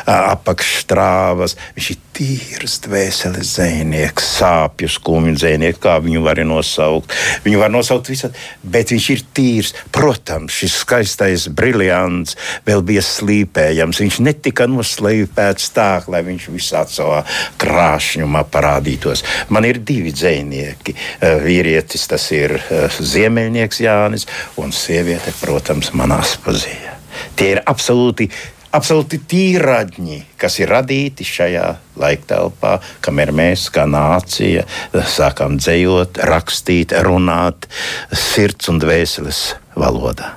apakšstrāvas. 0.05 1.57
Viņš 1.77 1.89
ir 1.95 2.03
tīrs 2.19 2.81
dvēseles 2.83 3.53
dzinieks, 3.55 4.25
sāpju 4.39 4.89
skumju 4.91 5.37
dzinieks, 5.37 5.79
kā 5.79 5.95
viņu 6.03 6.23
var 6.25 6.41
nosaukt. 6.43 7.13
Viņu 7.45 7.61
var 7.61 7.71
nosaukt 7.71 8.11
visādi, 8.11 8.35
bet 8.63 8.91
viņš 8.91 9.07
ir 9.13 9.23
tīrs. 9.37 9.71
Protams, 9.95 10.57
šis 10.59 10.75
skaistais 10.81 11.47
briljants 11.55 12.35
vēl 12.67 12.83
bija 12.85 13.03
slīpējams. 13.05 14.01
Viņš 14.03 14.19
netika 14.25 14.67
noslēpēts 14.67 15.71
tā, 15.75 15.89
lai 16.11 16.23
viņš 16.27 16.49
visā 16.51 16.83
savā 16.91 17.23
krāšņumā 17.61 18.43
parādītos. 18.51 19.23
Man 19.53 19.67
ir 19.69 19.79
divi 19.79 20.11
dzinieki. 20.15 20.97
Eh, 20.99 21.39
vīrietis 21.45 22.07
tas 22.11 22.27
ir 22.35 22.57
eh, 22.59 22.87
Ziemeļnieks 22.99 23.83
Jānis 23.85 24.27
un 24.59 24.75
sieviete, 24.75 25.33
protams, 25.39 25.93
manās 25.95 26.35
pazīstama. 26.43 26.97
Tie 27.39 27.53
ir 27.55 27.63
absolūti 27.67 28.27
absolūti 28.75 29.19
tīradņi, 29.29 30.19
kas 30.39 30.59
ir 30.61 30.71
radīti 30.73 31.25
šajā 31.27 31.67
laiktelpā, 31.99 32.77
kamēr 33.05 33.33
mēs, 33.35 33.67
kā 33.73 33.85
nācija, 33.89 34.65
sākām 34.93 35.57
dzējot, 35.59 36.21
rakstīt, 36.29 36.95
runāt 37.05 37.69
sirds 38.13 38.71
un 38.71 38.81
dvēseles 38.81 39.43
valodā. 39.79 40.35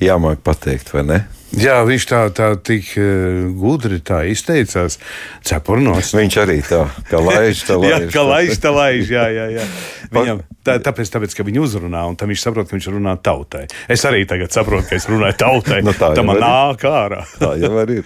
Jāmāk 0.00 0.44
pateikt, 0.46 0.92
vai 0.94 1.06
ne? 1.08 1.20
Jā, 1.50 1.80
viņš 1.82 2.04
tā, 2.06 2.18
tā 2.30 2.52
tik 2.62 2.92
uh, 2.94 3.48
gudri 3.58 3.98
tā 4.06 4.20
izteicās. 4.30 5.00
Cepurnos. 5.42 6.12
Viņš 6.14 6.36
arī 6.38 6.60
tā, 6.62 6.84
kā 7.08 7.18
laiž, 7.18 7.64
tā 7.66 7.78
laiž. 7.80 7.90
jā, 7.90 7.98
kā 8.14 8.22
laiž, 8.22 8.60
tā 8.62 8.70
laiž, 8.74 9.10
jā, 9.10 9.24
jā, 9.34 9.48
jā. 9.58 9.66
Viņam, 10.10 10.40
tā, 10.66 10.74
tāpēc, 10.82 11.10
tāpēc, 11.14 11.34
ka 11.38 11.44
viņi 11.46 11.60
uzrunā, 11.62 12.02
un 12.10 12.16
viņš 12.18 12.42
saprot, 12.42 12.66
ka 12.66 12.74
viņš 12.74 12.88
runā 12.90 13.14
tautai. 13.22 13.66
Es 13.90 14.02
arī 14.08 14.24
tagad 14.28 14.50
saprotu, 14.54 14.88
ka 14.90 14.98
es 14.98 15.06
runāju 15.10 15.36
tautai. 15.38 15.80
no 15.86 15.90
nu, 15.92 15.96
tā 15.96 16.10
tā 16.16 16.24
man 16.26 16.40
nāk 16.42 16.84
ārā. 16.88 17.22
tā 17.38 17.52
jau 17.60 17.70
ir. 17.84 18.02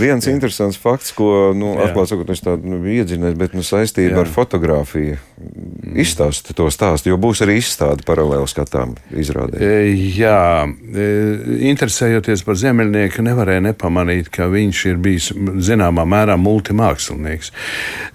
Viens 0.00 0.28
jā. 0.28 0.34
interesants 0.34 0.76
fakts, 0.80 1.14
ko, 1.16 1.50
nu, 1.56 1.72
atklāt 1.80 2.12
sakot, 2.12 2.32
es 2.34 2.44
tādu 2.44 2.74
nu, 2.74 2.80
iedzinies, 2.84 3.36
bet 3.40 3.56
nu, 3.56 3.64
saistība 3.66 4.18
jā. 4.18 4.24
ar 4.26 4.32
fotografiju. 4.32 5.16
Izstāsti 6.00 6.54
to 6.56 6.68
stāstu, 6.72 7.10
jo 7.10 7.16
būs 7.20 7.40
arī 7.46 7.56
izstāde 7.62 8.04
paralēli 8.06 8.48
skatām 8.50 8.92
izrādē. 9.16 9.56
E, 9.64 9.94
jā, 10.18 10.68
e, 10.68 11.08
interesējoties 11.72 12.44
par 12.44 12.60
Ziemeļnieku, 12.60 13.24
nevarēja 13.24 13.64
nepamanīt, 13.70 14.28
ka 14.34 14.50
viņš 14.52 14.84
ir 14.92 15.00
bijis 15.00 15.30
zināmā 15.64 16.04
mērā 16.08 16.36
multimākslinieks. 16.40 17.54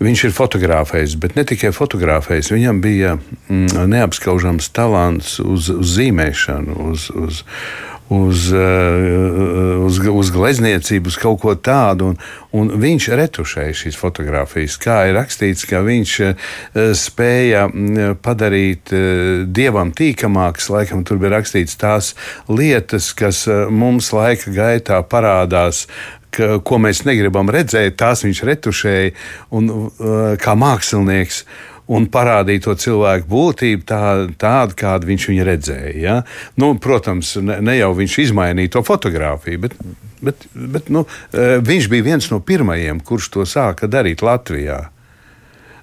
Viņš 0.06 0.28
ir 0.30 0.38
fotografējis, 0.38 1.18
bet 1.22 1.40
ne 1.40 1.48
tikai 1.50 1.74
fotografējis, 1.76 2.54
viņam 2.54 2.82
bija 2.86 3.15
mm, 3.15 3.15
neapskaužams 3.50 4.70
talants 4.76 5.40
uz, 5.40 5.70
uz 5.74 5.98
zīmēšanu, 5.98 6.78
uz, 6.92 7.10
uz, 7.16 7.44
uz, 8.10 8.52
uh, 8.54 9.86
uz, 9.86 10.00
uz 10.00 10.32
glezniecību, 10.34 11.10
uz 11.10 11.18
kaut 11.20 11.42
ko 11.42 11.56
tādu. 11.58 12.12
Un, 12.12 12.20
un 12.56 12.74
viņš 12.82 13.08
retušēja 13.18 13.78
šīs 13.82 13.98
fotogrāfijas. 14.00 14.78
Kā 14.82 15.00
ir 15.10 15.18
rakstīts, 15.18 15.66
ka 15.70 15.82
viņš 15.86 16.18
uh, 16.28 16.52
spēja 16.98 17.66
mm, 17.70 18.20
padarīt 18.26 18.94
uh, 18.94 19.46
dievam 19.48 19.94
tīkamākas, 19.96 20.70
laikam 20.74 21.06
tur 21.08 21.22
bija 21.22 21.38
rakstīts 21.38 21.80
tās 21.82 22.14
lietas, 22.50 23.12
kas 23.18 23.46
mums 23.74 24.12
laika 24.14 24.54
gaitā 24.54 25.02
parādās 25.10 25.86
ka, 26.36 26.58
ko 26.66 26.80
mēs 26.84 27.06
negribam 27.08 27.50
redzēt, 27.54 27.98
tās 28.02 28.26
viņš 28.26 28.44
retušēja 28.50 29.14
un, 29.56 29.72
kā 30.42 30.56
mākslinieks 30.60 31.46
un 31.88 32.08
parādīja 32.12 32.66
to 32.66 32.76
cilvēku 32.82 33.30
būtību 33.30 33.86
tā, 33.88 34.02
tādu, 34.42 34.78
kādu 34.80 35.12
viņš 35.12 35.28
viņu 35.32 35.46
redzēja. 35.50 35.94
Ja? 36.02 36.18
Nu, 36.60 36.74
protams, 36.82 37.36
ne, 37.42 37.60
ne 37.62 37.78
jau 37.78 37.92
viņš 37.98 38.18
izmainīja 38.28 38.76
to 38.78 38.84
fotografiju, 38.86 39.62
bet, 39.68 39.78
bet, 40.26 40.48
bet 40.54 40.90
nu, 40.94 41.06
eh, 41.32 41.58
viņš 41.62 41.90
bija 41.92 42.10
viens 42.10 42.32
no 42.34 42.42
pirmajiem, 42.42 43.04
kurš 43.06 43.32
to 43.38 43.48
sāka 43.50 43.90
darīt 43.92 44.26
Latvijā. 44.26 44.86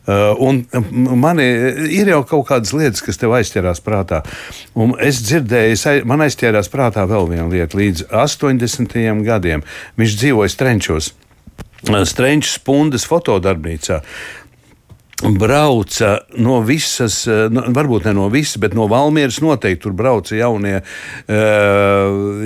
Uh, 0.03 0.35
un 0.43 0.65
man 1.23 1.39
ir 1.39 2.09
jau 2.11 2.25
kaut 2.27 2.49
kādas 2.49 2.73
lietas, 2.75 2.99
kas 3.07 3.21
tev 3.21 3.37
aizķerās 3.37 3.79
prātā. 3.87 4.25
Un 4.75 4.97
es 4.99 5.21
dzirdēju, 5.23 5.77
es, 5.77 5.85
man 6.11 6.25
aizķērās 6.27 6.67
prātā 6.73 7.05
vēl 7.07 7.29
viena 7.31 7.47
lieta. 7.47 7.79
Līdz 7.79 8.09
80. 8.11 8.97
gadiem 9.23 9.63
viņš 10.03 10.17
dzīvoja 10.19 10.51
Strenčos. 10.51 11.13
Strenčs 12.11 12.59
Pundes 12.67 13.07
fotodarbnīcā 13.07 14.01
brauca 15.31 16.19
no 16.37 16.61
visas, 16.67 17.27
eh, 17.27 17.47
nu, 17.53 17.63
varbūt 17.75 18.09
ne 18.09 18.15
no 18.17 18.29
visas, 18.33 18.59
bet 18.63 18.75
no 18.75 18.89
Valmieras 18.91 19.41
noteikti 19.43 19.83
tur 19.85 19.95
brauca 19.97 20.35
jaunie 20.37 20.77
uh, 20.83 22.43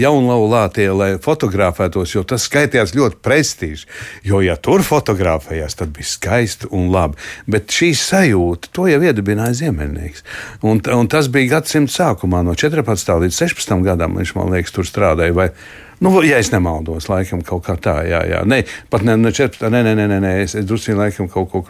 jaunlaulātie, 0.00 0.88
lai 0.96 1.10
fotografētos, 1.22 2.14
jo 2.14 2.24
tas 2.28 2.44
skaitījās 2.48 2.94
ļoti 2.96 3.20
prestiži. 3.24 3.88
Jo, 4.26 4.40
ja 4.44 4.56
tur 4.60 4.84
fotografējās, 4.86 5.78
tad 5.80 5.92
bija 5.96 6.08
skaisti 6.08 6.70
un 6.76 6.90
labi. 6.92 7.20
Bet 7.50 7.72
šī 7.74 7.92
sajūta, 7.98 8.72
to 8.76 8.88
jau 8.90 9.00
iedibināja 9.00 9.56
Ziemeļnieks. 9.64 10.24
Un, 10.66 10.82
un 10.94 11.10
tas 11.10 11.30
bija 11.32 11.56
gadsimta 11.56 11.96
sākumā, 11.96 12.44
no 12.46 12.56
14. 12.58 13.14
līdz 13.26 13.44
16. 13.44 13.76
gadam, 13.86 14.18
viņš 14.20 14.34
man 14.36 14.52
liekas, 14.54 14.74
tur 14.76 14.88
strādāja. 14.88 15.36
Vai, 15.36 15.52
Nu, 16.00 16.22
ja 16.24 16.38
es 16.40 16.48
nemaldos, 16.48 17.10
laikam 17.12 17.42
kaut 17.44 17.66
kā 17.66 17.74
tā, 17.76 17.98
jā, 18.08 18.22
jā. 18.24 18.38
Nē, 18.48 18.62
pat 18.88 19.02
ne, 19.04 19.18
ne 19.20 19.34
14. 19.36 19.68
Nē, 19.68 19.82
nē, 19.84 19.92
nē, 19.98 20.20
nē, 20.24 20.30
es, 20.46 20.54
es 20.56 20.64
drusku 20.64 20.96
laikam 20.96 21.28
kaut 21.28 21.50
ko. 21.52 21.64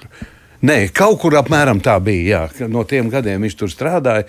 Nē, 0.60 0.78
kaut 0.92 1.20
kur 1.22 1.38
apmēram 1.40 1.78
tā 1.80 1.94
bija. 2.04 2.46
Jā. 2.50 2.68
No 2.68 2.84
tiem 2.88 3.08
gadiem 3.12 3.46
viņš 3.46 3.54
tur 3.56 3.70
strādāja 3.72 4.26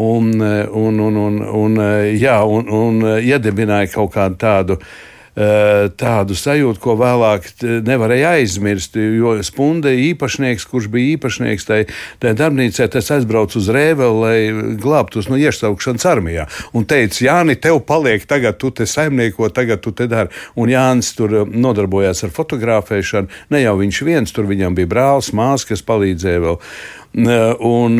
un, 0.00 0.30
un, 0.40 1.00
un, 1.08 1.18
un, 1.26 1.40
un, 1.64 1.82
jā, 2.16 2.38
un, 2.44 2.70
un 2.72 3.02
iedibināja 3.20 3.92
kaut 3.92 4.14
kādu 4.16 4.40
tādu 4.40 4.78
Eh, 4.80 5.13
tādu 5.34 6.36
sajūtu, 6.38 6.78
ko 6.82 6.94
vēlāk 7.00 7.48
nevarēja 7.86 8.36
aizmirst. 8.38 8.94
Jo 8.94 9.34
Spunde 9.42 9.90
īpašnieks, 9.98 10.66
kurš 10.70 10.86
bija 10.92 11.16
īpašnieks 11.16 11.66
tajā 11.66 11.88
tai 12.22 12.34
darbnīcā, 12.38 12.86
tas 12.92 13.10
aizbrauca 13.14 13.58
uz 13.58 13.68
Rēveli, 13.74 14.20
lai 14.22 14.76
glābtos 14.80 15.28
no 15.30 15.38
iesaukšanas 15.40 16.06
armijā. 16.08 16.46
Un 16.76 16.86
teica, 16.88 17.18
Jāni, 17.26 17.56
tev 17.60 17.80
paliek 17.86 18.26
tagad, 18.30 18.58
tu 18.62 18.70
te 18.70 18.86
saimnieko, 18.88 19.50
tagad 19.54 19.82
tu 19.84 19.92
te 19.96 20.08
dari. 20.10 20.32
Un 20.60 20.72
Jānis 20.72 21.14
tur 21.18 21.34
eh, 21.34 21.46
nodarbojās 21.48 22.24
ar 22.26 22.34
fotografēšanu. 22.34 23.32
Ne 23.54 23.64
jau 23.64 23.78
viņš 23.80 24.02
viens, 24.06 24.34
tur 24.34 24.48
viņam 24.50 24.76
bija 24.78 24.90
brālis, 24.90 25.32
māsa, 25.36 25.72
kas 25.72 25.84
palīdzēja 25.86 26.44
vēl 26.44 26.60
un, 27.14 27.98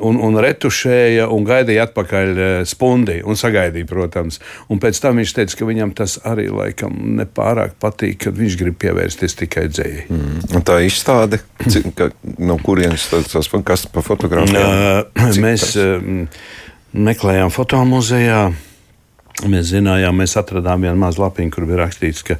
un, 0.00 0.18
un 0.24 0.38
retušēja 0.40 1.26
un 1.32 1.44
gaidīja 1.44 1.84
atpakaļ 1.86 2.30
eh, 2.40 2.54
spundi 2.68 3.18
un 3.20 3.36
sagaidīja, 3.36 3.88
protams. 3.90 4.40
Un 4.72 4.80
pēc 4.80 5.00
tam 5.04 5.20
viņš 5.20 5.34
teica, 5.36 5.58
ka 5.60 5.68
viņam 5.68 5.92
tas 5.98 6.16
arī 6.24 6.48
laikam 6.48 6.96
nepārāk 7.20 7.76
patīk, 7.82 8.22
kad 8.24 8.38
viņš 8.38 8.58
grib 8.62 8.78
pievērsties 8.80 9.36
tikai 9.42 9.66
dzējai. 9.72 10.06
Mm. 10.08 10.62
Tā 10.66 10.80
izstāde, 10.86 11.42
ka, 11.98 12.10
no 12.40 12.56
kurienes 12.64 13.10
tas, 13.12 13.28
tas 13.34 13.52
kas 13.66 13.86
pa 13.92 14.04
fotografijām? 14.04 15.12
Mēs 15.44 15.76
meklējām 16.96 17.52
fotomuzejā. 17.52 18.46
Mēs 19.52 19.66
zinājām, 19.68 20.16
mēs 20.16 20.32
atradām 20.40 20.86
vienu 20.86 20.96
mazu 20.96 21.20
lapiņu, 21.20 21.50
kur 21.52 21.66
bija 21.68 21.82
rakstīts, 21.82 22.22
ka 22.24 22.38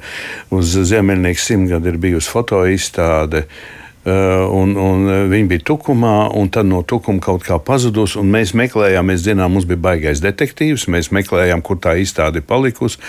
uz 0.49 0.71
Ziemeļnieku 0.89 1.43
simtgadu 1.43 1.91
ir 1.91 1.99
bijusi 2.01 2.31
fotoizstāde. 2.33 3.43
Uh, 3.45 3.83
Eh, 3.86 3.86
un, 4.07 4.71
un 4.79 5.09
eh, 5.11 5.25
viņi 5.27 5.49
bija 5.51 5.63
tukumā, 5.67 6.29
un 6.39 6.47
tad 6.53 6.69
no 6.69 6.79
tukuma 6.87 7.19
kaut 7.23 7.43
kā 7.43 7.57
pazudus. 7.59 8.15
Mēs 8.15 8.53
meklējām, 8.55 9.09
mēs 9.11 9.25
zinām, 9.25 9.51
mums 9.55 9.67
bija 9.67 9.81
baigais 9.83 10.21
detektīvs, 10.23 10.87
mēs 10.93 11.11
meklējām, 11.15 11.63
kur 11.65 11.81
tā 11.83 11.97
izstāde 11.99 12.39
palikusi. 12.45 13.01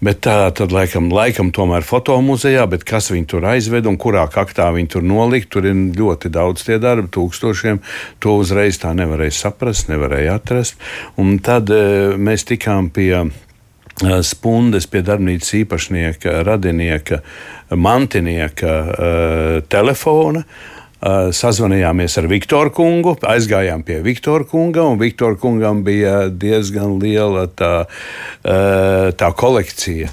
Bet 0.00 0.22
tā 0.24 0.48
tad 0.56 0.72
laikam, 0.72 1.10
laikam 1.12 1.50
tomēr 1.52 1.84
fotomuzejā, 1.84 2.64
bet 2.72 2.86
kas 2.88 3.10
viņu 3.12 3.28
tur 3.34 3.44
aizved 3.50 3.84
un 3.90 3.98
kurā 4.00 4.24
kaktā 4.32 4.70
viņi 4.72 4.88
tur 4.94 5.04
nolikt, 5.04 5.50
tur 5.52 5.68
ir 5.68 5.76
ļoti 5.98 6.32
daudz 6.32 6.64
tie 6.64 6.78
darbi, 6.80 7.10
tūkstošiem. 7.12 7.82
To 8.24 8.38
uzreiz 8.40 8.80
tā 8.80 8.94
nevarēja 8.96 9.36
saprast, 9.42 9.92
nevarēja 9.92 10.38
atrast. 10.40 10.80
Un 11.20 11.36
tad 11.44 11.68
e, 11.68 12.16
mēs 12.16 12.48
tikām 12.48 12.88
pie 12.96 13.12
spundes 14.26 14.86
pie 14.90 15.02
darbnīcas 15.04 15.54
īpašnieka, 15.62 16.40
radinieka, 16.46 17.20
mantinieka 17.76 18.74
uh, 18.80 19.56
telefona. 19.68 20.44
Uh, 21.00 21.30
sazvanījāmies 21.32 22.18
ar 22.20 22.26
Viktoru 22.28 22.68
kungu, 22.76 23.14
aizgājām 23.24 23.80
pie 23.88 24.02
Viktora 24.04 24.44
kunga, 24.44 24.82
un 24.84 24.98
Viktora 25.00 25.38
kungam 25.40 25.78
bija 25.80 26.26
diezgan 26.28 26.98
liela 27.00 27.46
tā, 27.48 27.86
uh, 27.88 29.08
tā 29.16 29.30
kolekcija. 29.32 30.10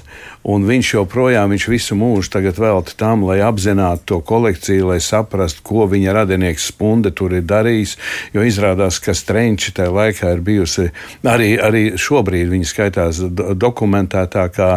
Un 0.48 0.64
viņš 0.64 0.94
joprojām, 0.94 1.52
viņš 1.52 1.66
visu 1.68 1.98
mūžu 1.98 2.40
veltīja 2.40 2.96
tam, 2.96 3.26
lai 3.28 3.36
apzinātu 3.44 4.06
to 4.08 4.20
kolekciju, 4.24 4.88
lai 4.88 4.96
saprastu, 5.04 5.60
ko 5.60 5.84
viņa 5.92 6.14
radinieks 6.22 6.70
Spunde 6.72 7.12
tur 7.12 7.36
ir 7.36 7.44
darījis. 7.44 7.98
Jo 8.32 8.48
izrādās, 8.48 8.96
ka 8.96 9.12
Strenči 9.12 9.76
tajā 9.76 9.92
laikā 9.92 10.32
ir 10.32 10.40
bijusi 10.40 10.88
arī, 11.20 11.52
arī 11.60 11.84
šobrīd 12.00 12.48
viņa 12.48 12.72
skaitās 12.72 13.20
dokumentētākā 13.60 14.72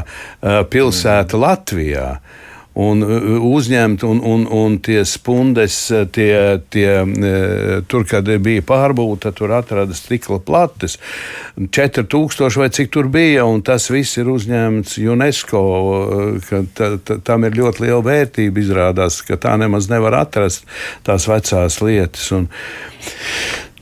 pilsēta 0.67 1.39
mm. 1.39 1.43
Un 2.79 3.03
uzņemt, 3.03 4.03
un, 4.07 4.21
un, 4.23 4.45
un 4.47 4.77
tie 4.79 5.01
spundes, 5.03 5.75
tie, 6.15 6.35
tie, 6.71 6.91
tur, 7.91 8.05
kad 8.07 8.29
bija 8.39 8.63
pārbūta, 8.63 9.33
tur 9.35 9.51
atrada 9.57 9.91
stikla 9.97 10.37
plates, 10.39 10.95
4000 11.59 12.59
vai 12.61 12.69
cik 12.71 12.93
tur 12.93 13.09
bija, 13.11 13.43
un 13.43 13.59
tas 13.67 13.89
viss 13.91 14.15
ir 14.21 14.31
uzņemts 14.31 14.95
UNESCO, 15.03 15.63
ta, 16.77 16.93
ta, 17.03 17.19
tam 17.27 17.49
ir 17.49 17.59
ļoti 17.59 17.83
liela 17.83 18.05
vērtība 18.07 18.63
izrādās, 18.63 19.19
ka 19.27 19.35
tā 19.35 19.57
nemaz 19.59 19.91
nevar 19.91 20.21
atrast 20.21 20.63
tās 21.03 21.27
vecās 21.27 21.81
lietas. 21.83 22.31
Un, 22.37 22.47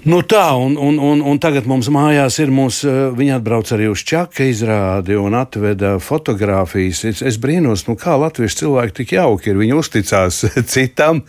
Nu 0.08 0.22
tā, 0.24 0.46
un, 0.56 0.78
un, 0.80 0.96
un, 1.04 1.20
un 1.28 1.40
tagad 1.44 1.66
mums 1.68 1.90
mājās 1.92 2.38
ir 2.40 2.54
mūsu, 2.56 2.88
eh, 2.88 3.00
viņi 3.18 3.34
atbrauc 3.36 3.68
arī 3.76 3.90
uz 3.92 4.00
čaka 4.08 4.46
izrādi 4.48 5.18
un 5.20 5.36
atveda 5.36 5.98
fotogrāfijas. 6.00 7.02
Es, 7.10 7.24
es 7.26 7.40
brīnos, 7.42 7.84
nu 7.90 7.98
kā 8.00 8.16
latviešu 8.16 8.62
cilvēki 8.62 8.96
tik 9.02 9.12
jauki 9.18 9.52
ir, 9.52 9.60
viņi 9.60 9.76
uzticās 9.76 10.46
citam. 10.74 11.26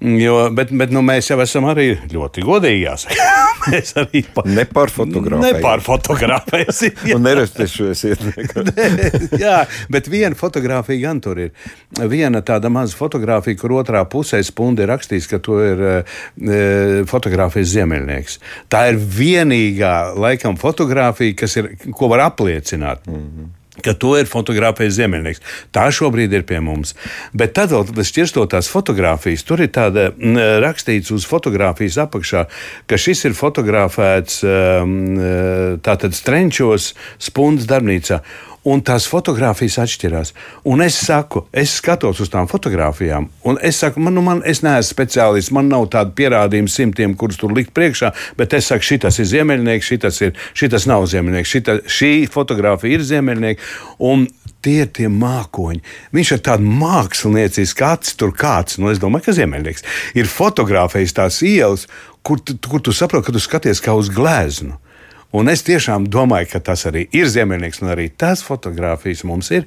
Jo, 0.00 0.46
bet 0.56 0.70
bet 0.72 0.92
nu, 0.94 1.02
mēs 1.04 1.28
jau 1.28 1.36
esam 1.44 1.66
arī 1.68 1.90
ļoti 2.08 2.44
godīgi. 2.46 3.16
mēs 3.66 3.92
arī 4.00 4.22
pa, 4.32 4.44
nepārfotografējam. 4.48 5.58
Nepārfotografēsim. 5.58 7.02
un 7.16 7.26
nerestēšosiet. 7.28 8.24
jā, 9.44 9.58
bet 9.92 10.08
viena 10.08 10.38
fotografija 10.38 11.04
gan 11.04 11.20
tur 11.20 11.42
ir. 11.44 11.52
Viena 12.08 12.40
tāda 12.46 12.72
maza 12.72 12.96
fotografija, 12.96 13.60
kur 13.60 13.76
otrā 13.82 14.00
pusē 14.08 14.40
spundi 14.46 14.86
ir 14.86 14.92
rakstījis, 14.94 15.28
ka 15.28 15.42
to 15.44 15.60
ir 15.66 15.86
e, 15.86 15.94
fotografijas 17.10 17.74
ziemeļnieks. 17.74 18.40
Tā 18.72 18.86
ir 18.94 19.00
vienīgā, 19.20 19.94
laikam, 20.16 20.56
fotografija, 20.60 21.36
kas 21.44 21.60
ir, 21.60 21.74
ko 21.92 22.08
var 22.08 22.30
apliecināt. 22.30 23.04
Mm 23.10 23.24
-hmm 23.24 23.56
ka 23.84 23.94
to 23.98 24.14
ir 24.20 24.28
fotografējis 24.30 24.96
Ziemeļnieks. 24.98 25.42
Tā 25.74 25.88
šobrīd 25.94 26.34
ir 26.36 26.44
pie 26.48 26.60
mums. 26.64 26.94
Bet 27.36 27.54
tad 27.58 27.74
vēl 27.74 28.04
šķirstotās 28.06 28.70
fotogrāfijas, 28.72 29.46
tur 29.46 29.64
ir 29.64 29.72
tāda 29.74 30.10
rakstīts 30.64 31.12
uz 31.14 31.26
fotogrāfijas 31.28 32.00
apakšā, 32.06 32.46
ka 32.90 33.00
šis 33.00 33.26
ir 33.28 33.38
fotografēts 33.38 34.42
um, 34.44 34.94
tātad 35.84 36.16
strenčos 36.16 36.92
spundas 37.22 37.68
darbnīcā 37.70 38.22
un 38.68 38.82
tās 38.84 39.06
fotogrāfijas 39.08 39.78
atšķirās. 39.84 40.32
Un 40.68 40.82
es 40.84 40.98
saku, 41.00 41.44
es 41.52 41.78
skatos 41.80 42.20
uz 42.20 42.30
tām 42.32 42.48
fotogrāfijām, 42.50 43.30
un 43.48 43.60
es 43.64 43.80
saku, 43.80 44.02
man, 44.04 44.16
nu, 44.16 44.24
man 44.24 44.42
es 44.48 44.62
neesmu 44.64 44.90
speciālists, 44.90 45.52
man 45.54 45.70
nav 45.72 45.88
tādu 45.94 46.12
pierādījumu 46.18 46.72
simtiem, 46.72 47.16
kurus 47.18 47.40
tur 47.40 47.54
likt 47.56 47.72
priekšā, 47.76 48.12
bet 48.36 48.56
es 48.56 48.68
saku, 48.70 48.84
šis 48.90 49.20
ir 49.22 49.30
ziemeļnieks, 49.32 49.92
šis, 49.92 50.20
ir, 50.26 50.36
šis 50.58 50.88
nav 50.90 51.08
ziemeļnieks, 51.10 51.54
šita, 51.56 51.78
šī 51.88 52.12
fotografija 52.32 52.98
ir 52.98 53.06
ziemeļnieks. 53.14 53.72
Tie 54.60 54.82
ir 54.82 54.90
tie 54.92 55.06
mākoņi. 55.08 55.78
Viņš 56.12 56.30
ir 56.34 56.40
tāds 56.44 56.60
mākslinieks, 56.82 57.72
kāds 57.72 58.12
tur 58.20 58.34
kāds, 58.36 58.76
nu, 58.76 58.90
es 58.92 59.00
domāju, 59.00 59.30
ka 59.30 59.36
ziemeļnieks 59.38 59.86
ir 60.20 60.28
fotografējis 60.28 61.16
tās 61.16 61.40
ielas, 61.48 61.86
kur, 62.20 62.42
kur 62.68 62.84
tu 62.84 62.92
saproti, 62.92 63.30
ka 63.30 63.32
tu 63.32 63.40
skaties 63.40 63.80
kā 63.80 63.96
uz 63.96 64.12
gleznu. 64.12 64.76
Un 65.36 65.46
es 65.52 65.62
tiešām 65.62 66.08
domāju, 66.10 66.48
ka 66.54 66.60
tas 66.70 66.82
arī 66.90 67.04
ir 67.14 67.28
Ziemeļnieks, 67.30 67.80
un 67.84 67.92
arī 67.92 68.08
tās 68.10 68.42
fotogrāfijas 68.42 69.22
mums 69.28 69.52
ir. 69.54 69.66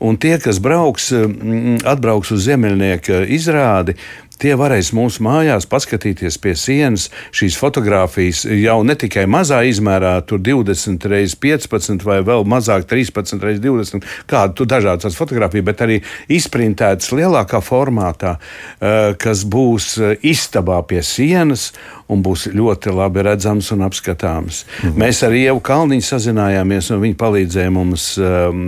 Un 0.00 0.16
tie, 0.20 0.38
kas 0.40 0.60
brauks, 0.64 1.10
mm, 1.12 1.82
atbrauks 1.92 2.32
uz 2.32 2.46
Ziemeļnieka 2.46 3.24
izrādi, 3.36 3.98
Tie 4.42 4.54
varēs 4.58 4.90
mūsu 4.96 5.22
mājās 5.24 5.66
paskatīties 5.70 6.36
pie 6.42 6.54
sienas 6.58 7.06
šīs 7.34 7.54
fotogrāfijas 7.60 8.42
jau 8.58 8.80
ne 8.86 8.96
tikai 8.98 9.26
mazā 9.30 9.60
izmērā, 9.68 10.16
tur 10.26 10.42
20 10.42 11.06
x 11.20 11.36
15 11.38 12.02
vai 12.06 12.18
vēl 12.26 12.42
mazāk 12.48 12.88
13 12.90 13.38
x 13.38 13.62
20, 13.62 14.08
kādu 14.30 14.66
dažādas 14.68 15.18
fotogrāfijas, 15.18 15.66
bet 15.68 15.84
arī 15.86 16.00
izprintētas 16.26 17.12
lielākā 17.14 17.62
formātā, 17.62 18.36
eh, 18.80 19.14
kas 19.18 19.44
būs 19.46 19.94
eh, 20.02 20.16
istabā 20.34 20.80
pie 20.88 21.02
sienas 21.06 21.70
un 22.10 22.20
būs 22.24 22.48
ļoti 22.52 22.92
labi 22.92 23.22
redzams 23.24 23.70
un 23.72 23.86
apskatāms. 23.86 24.64
Mhm. 24.82 24.98
Mēs 25.00 25.22
ar 25.24 25.32
Ievu 25.32 25.62
Kalniņu 25.64 26.04
sazinājāmies, 26.04 26.90
un 26.92 27.00
viņa 27.00 27.16
palīdzēja 27.22 27.72
mums 27.72 28.08
um, 28.18 28.60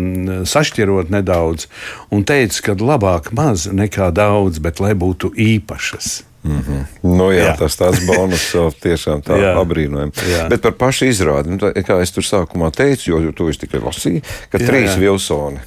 sašķirot 0.49 1.12
nedaudz 1.12 1.66
un 2.14 2.25
teica, 2.25 2.62
ka 2.70 2.78
labāk 2.80 3.32
maz 3.37 3.66
nekā 3.68 4.08
daudz, 4.14 4.62
bet 4.62 4.80
lai 4.80 4.94
būtu 4.96 5.35
īpaši 5.35 5.56
īpašas. 5.57 6.23
Mm 6.47 6.59
-hmm. 6.63 6.83
nu, 7.03 7.31
jā, 7.33 7.45
jā. 7.45 7.57
Tas 7.59 7.79
tāds 7.79 8.07
bonus 8.07 8.55
tiešām 8.85 9.23
tā 9.23 9.39
apbrīnojami. 9.61 10.13
Bet 10.49 10.63
par 10.63 10.73
pašu 10.73 11.09
izrādi, 11.11 11.51
nu, 11.51 11.59
tā, 11.59 11.73
kā 11.83 12.01
es 12.03 12.11
tur 12.15 12.23
sākumā 12.23 12.71
teicu, 12.71 13.11
jo, 13.11 13.19
jo 13.21 13.33
to 13.33 13.49
es 13.51 13.59
tikai 13.59 13.81
lasīju, 13.81 14.23
ka 14.51 14.59
jā, 14.59 14.67
trīs 14.67 14.90
jā. 14.90 14.99
vilsoni. 14.99 15.59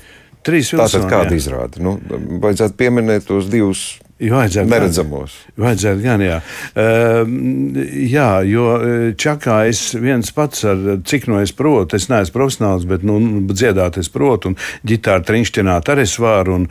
Trīs 0.43 0.71
vilsoni. 0.71 0.89
Tātad 0.89 1.09
kāda 1.11 1.35
izrāda? 1.35 1.83
Nu, 1.83 1.99
vajadzētu 2.41 2.73
pieminēt 2.79 3.27
tos 3.27 3.49
divus 3.51 3.99
Vajadzētu, 4.19 4.67
neredzamos. 4.67 5.33
Vajadzētu 5.59 6.01
gan, 6.03 6.19
jā. 6.19 6.37
Uh, 6.75 7.29
jā, 8.11 8.27
jo 8.43 8.65
e, 8.75 8.95
čakā 9.15 9.61
es 9.71 9.93
viens 9.95 10.33
pats 10.35 10.65
ar 10.67 10.81
cik 11.07 11.29
no 11.31 11.37
es 11.39 11.53
protu, 11.55 11.95
es 11.95 12.09
neesmu 12.11 12.35
profesionāls, 12.35 12.83
bet 12.89 13.05
nu, 13.07 13.15
dziedāt 13.47 13.95
es 14.01 14.11
protu, 14.11 14.51
un 14.51 14.57
ģitāru 14.91 15.23
triņšķināt 15.29 15.91
arī 15.93 16.03
es 16.03 16.17
varu, 16.19 16.57
un, 16.59 16.65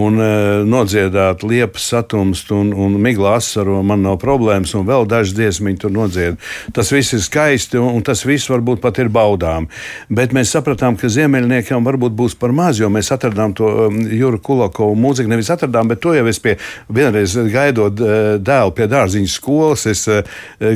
un 0.00 0.16
uh, 0.16 0.62
nodziedāt 0.64 1.44
liepas 1.44 1.90
satumst 1.92 2.54
un, 2.56 2.72
un 2.72 2.96
migla 3.04 3.34
asaru, 3.36 3.82
man 3.84 4.00
nav 4.06 4.16
problēmas, 4.24 4.72
un 4.78 4.88
vēl 4.88 5.04
dažas 5.10 5.36
dziesmiņi 5.36 5.82
tur 5.84 5.92
nodzied. 5.92 6.40
Tas 6.72 6.88
viss 6.94 7.12
ir 7.12 7.20
skaisti, 7.26 7.80
un, 7.82 7.98
un 7.98 8.06
tas 8.06 8.24
viss 8.24 8.48
varbūt 8.48 8.80
pat 8.80 9.02
ir 9.04 9.12
baudām. 9.12 9.68
Bet 10.08 10.32
mēs 10.32 10.56
sapratām, 10.56 10.96
ka 10.96 11.12
ziemeļniekam 11.12 11.84
varbūt 11.84 12.16
būs 12.16 12.38
par 12.40 12.56
maz, 12.56 12.80
jo 12.80 12.88
mēs 12.88 13.12
atradām 13.12 13.52
to 13.60 13.68
um, 13.90 14.00
Juru 14.08 14.40
Kulakovu 14.40 14.96
mūziku, 15.04 15.28
nevis 15.28 15.52
atradām, 15.52 15.92
bet 15.92 16.00
to 16.00 16.16
jau 16.16 16.24
es 16.32 16.40
pie 16.40 16.56
vienreiz 16.94 17.36
gaidot 17.52 18.00
eh, 18.00 18.20
dēlu 18.42 18.74
pie 18.76 18.88
dārziņa 18.90 19.32
skolas, 19.32 19.86
es 19.90 20.06
eh, 20.08 20.22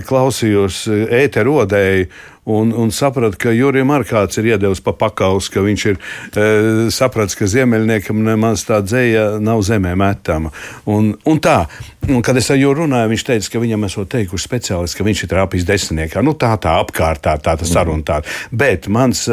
klausījos 0.09 0.87
eh, 0.91 1.07
ēterodēju 1.25 2.11
un, 2.49 2.73
un 2.73 2.91
sapratu, 2.91 3.37
ka 3.37 3.53
Jurijam 3.53 3.91
arī 3.93 4.07
kāds 4.09 4.41
ir 4.41 4.49
iedevis 4.55 4.81
pa 4.85 4.95
pakaus, 4.97 5.51
ka 5.53 5.61
viņš 5.65 5.83
ir 5.91 5.99
e, 5.99 6.47
sapratis, 6.95 7.37
ka 7.37 7.49
ziemeļniekam 7.51 8.23
nemaz 8.25 8.65
tā 8.69 8.81
dzēja 8.85 9.27
nav 9.45 9.61
zemē 9.67 9.93
metama. 10.01 10.53
Un, 10.89 11.11
un 11.29 11.43
tā, 11.45 11.59
un 12.09 12.25
kad 12.25 12.41
es 12.41 12.49
ar 12.49 12.57
Juru 12.57 12.87
runāju, 12.87 13.13
viņš 13.13 13.27
teica, 13.29 13.53
ka 13.53 13.63
viņam 13.67 13.85
esot 13.91 14.09
teikuši 14.17 14.49
speciālisti, 14.49 14.97
ka 14.97 15.09
viņš 15.11 15.25
ir 15.25 15.33
trāpījis 15.35 15.69
desmitniekā. 15.69 16.25
Nu, 16.25 16.33
tā, 16.41 16.55
tā 16.63 16.79
apkārtā, 16.81 17.37
tā 17.45 17.59
tas 17.61 17.75
saruna 17.75 18.07
tā. 18.09 18.19
Bet 18.49 18.89
mans, 18.89 19.27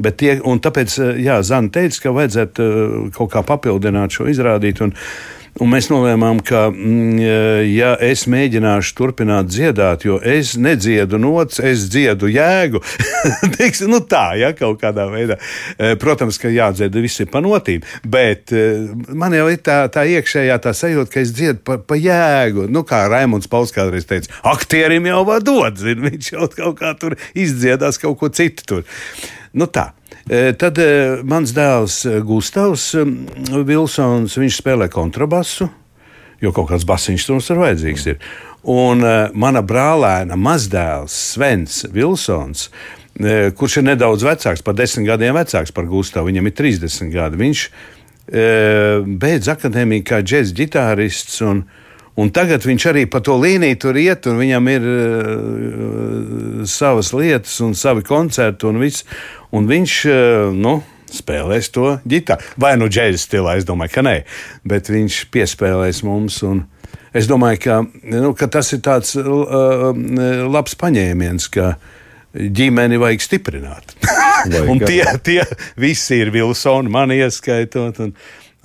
bet 0.00 0.20
tie, 0.24 0.38
un 0.40 0.64
tāpēc, 0.64 0.96
jā, 1.20 1.42
Zana 1.44 1.68
teica, 1.68 2.06
ka 2.06 2.16
vajadzētu 2.16 2.72
kaut 3.18 3.34
kā 3.36 3.44
papildināt 3.44 4.16
šo 4.16 4.30
izrādīt. 4.32 4.80
Un, 4.84 4.96
Un 5.62 5.70
mēs 5.70 5.86
nolēmām, 5.86 6.40
ka, 6.42 6.66
mm, 6.72 7.20
ja 7.70 7.92
es 8.02 8.24
mēģināšu 8.30 8.96
turpināt 8.98 9.52
dziedāt, 9.52 10.02
jo 10.08 10.16
es 10.18 10.56
nedziedu 10.58 11.20
nots, 11.22 11.60
es 11.62 11.86
dziedu 11.92 12.26
jēgu, 12.32 12.82
Teiks, 13.56 13.84
nu 13.88 14.00
tā, 14.08 14.34
ja 14.40 14.50
kaut 14.56 14.80
kādā 14.82 15.06
veidā. 15.12 15.36
E, 15.78 15.94
protams, 16.00 16.38
ka 16.42 16.50
jādzied 16.52 16.96
viss 16.98 17.22
ir 17.22 17.30
panotīm, 17.32 17.84
bet 18.02 18.52
e, 18.54 18.64
man 19.14 19.36
jau 19.36 19.46
ir 19.52 19.60
tā, 19.64 19.84
tā 19.94 20.06
iekšējā 20.16 20.58
tā 20.64 20.74
sajūta, 20.76 21.12
ka 21.12 21.22
es 21.22 21.32
dziedu 21.36 21.62
pa, 21.66 21.78
pa 21.78 21.98
jēgu. 21.98 22.66
Nu, 22.72 22.84
kā 22.88 23.04
Raimons 23.10 23.50
Pauls 23.50 23.74
kādreiz 23.74 24.08
teica, 24.10 24.32
aktierim 24.54 25.06
jau 25.10 25.22
var 25.28 25.44
dot, 25.44 25.78
zin, 25.80 26.02
viņš 26.04 26.32
jau 26.34 26.50
kaut 26.58 26.80
kā 26.82 26.94
tur 26.98 27.18
izdziedās 27.38 28.00
kaut 28.02 28.18
ko 28.20 28.32
citu 28.34 28.66
tur. 28.68 28.88
Nu 29.54 29.70
tā. 29.70 29.92
E, 30.24 30.54
tad 30.56 30.78
e, 30.80 31.20
mans 31.28 31.52
dēls 31.52 31.98
e, 32.08 32.18
Gustavs 32.24 32.94
Vilsons, 33.68 34.38
viņš 34.40 34.60
spēlē 34.62 34.88
kontrabasu, 34.92 35.68
jo 36.40 36.52
kaut 36.56 36.70
kāds 36.70 36.86
basiņš 36.88 37.26
tur 37.28 37.42
ir 37.42 37.60
vajadzīgs. 37.60 38.06
Ir. 38.14 38.28
Un 38.72 39.04
mana 39.36 39.60
brālēna 39.60 40.38
mazdēls 40.40 41.12
Svens 41.34 41.82
Vilsons, 41.92 42.70
kurš 43.60 43.76
ir 43.76 43.84
nedaudz 43.90 44.24
vecāks, 44.24 44.64
par 44.64 44.78
desmit 44.78 45.10
gadiem 45.10 45.36
vecāks 45.36 45.74
par 45.76 45.84
Gustavu, 45.84 46.30
viņam 46.30 46.48
ir 46.48 46.54
30 46.56 47.12
gadi. 47.12 47.40
Viņš 47.42 47.64
beidz 49.20 49.50
akadēmiju 49.52 50.06
kā 50.08 50.22
džēzus 50.24 50.56
ģitārists. 50.56 51.42
Un, 51.44 51.66
Un 52.20 52.30
tagad 52.30 52.62
viņš 52.62 52.84
arī 52.92 53.04
pa 53.10 53.18
to 53.24 53.34
līniju 53.42 53.78
tur 53.82 53.96
iet, 53.98 54.28
un 54.30 54.38
viņam 54.38 54.68
ir 54.70 54.84
uh, 54.86 56.66
savas 56.70 57.10
lietas, 57.16 57.56
un 57.64 57.74
savi 57.74 58.04
koncerti, 58.06 58.68
un 58.70 58.78
viss. 58.82 59.02
Un 59.54 59.66
viņš, 59.70 59.94
uh, 60.10 60.52
nu, 60.54 60.76
spēlēs 61.14 61.72
to 61.74 61.96
ģitāru. 62.06 62.54
Vai 62.60 62.74
nu 62.78 62.86
džēzus 62.90 63.26
stilā, 63.26 63.56
es 63.58 63.66
domāju, 63.66 63.96
ka 63.96 64.06
nē, 64.06 64.14
bet 64.66 64.92
viņš 64.92 65.24
piespēlēs 65.34 66.04
mums. 66.06 66.38
Es 67.14 67.26
domāju, 67.30 67.60
ka, 67.66 67.80
nu, 68.14 68.32
ka 68.38 68.50
tas 68.50 68.70
ir 68.74 68.82
tāds 68.86 69.16
uh, 69.18 69.90
labs 70.50 70.78
paņēmiens, 70.78 71.50
ka 71.54 71.74
ģimeni 72.34 72.98
vajag 73.02 73.26
stiprināt. 73.26 73.94
un 74.70 74.82
tie, 74.82 75.02
tie 75.26 75.42
visi 75.80 76.22
ir 76.22 76.30
Vilsoni, 76.34 76.90
man 76.94 77.14
ieskaitot. 77.14 78.02
Un, 78.06 78.14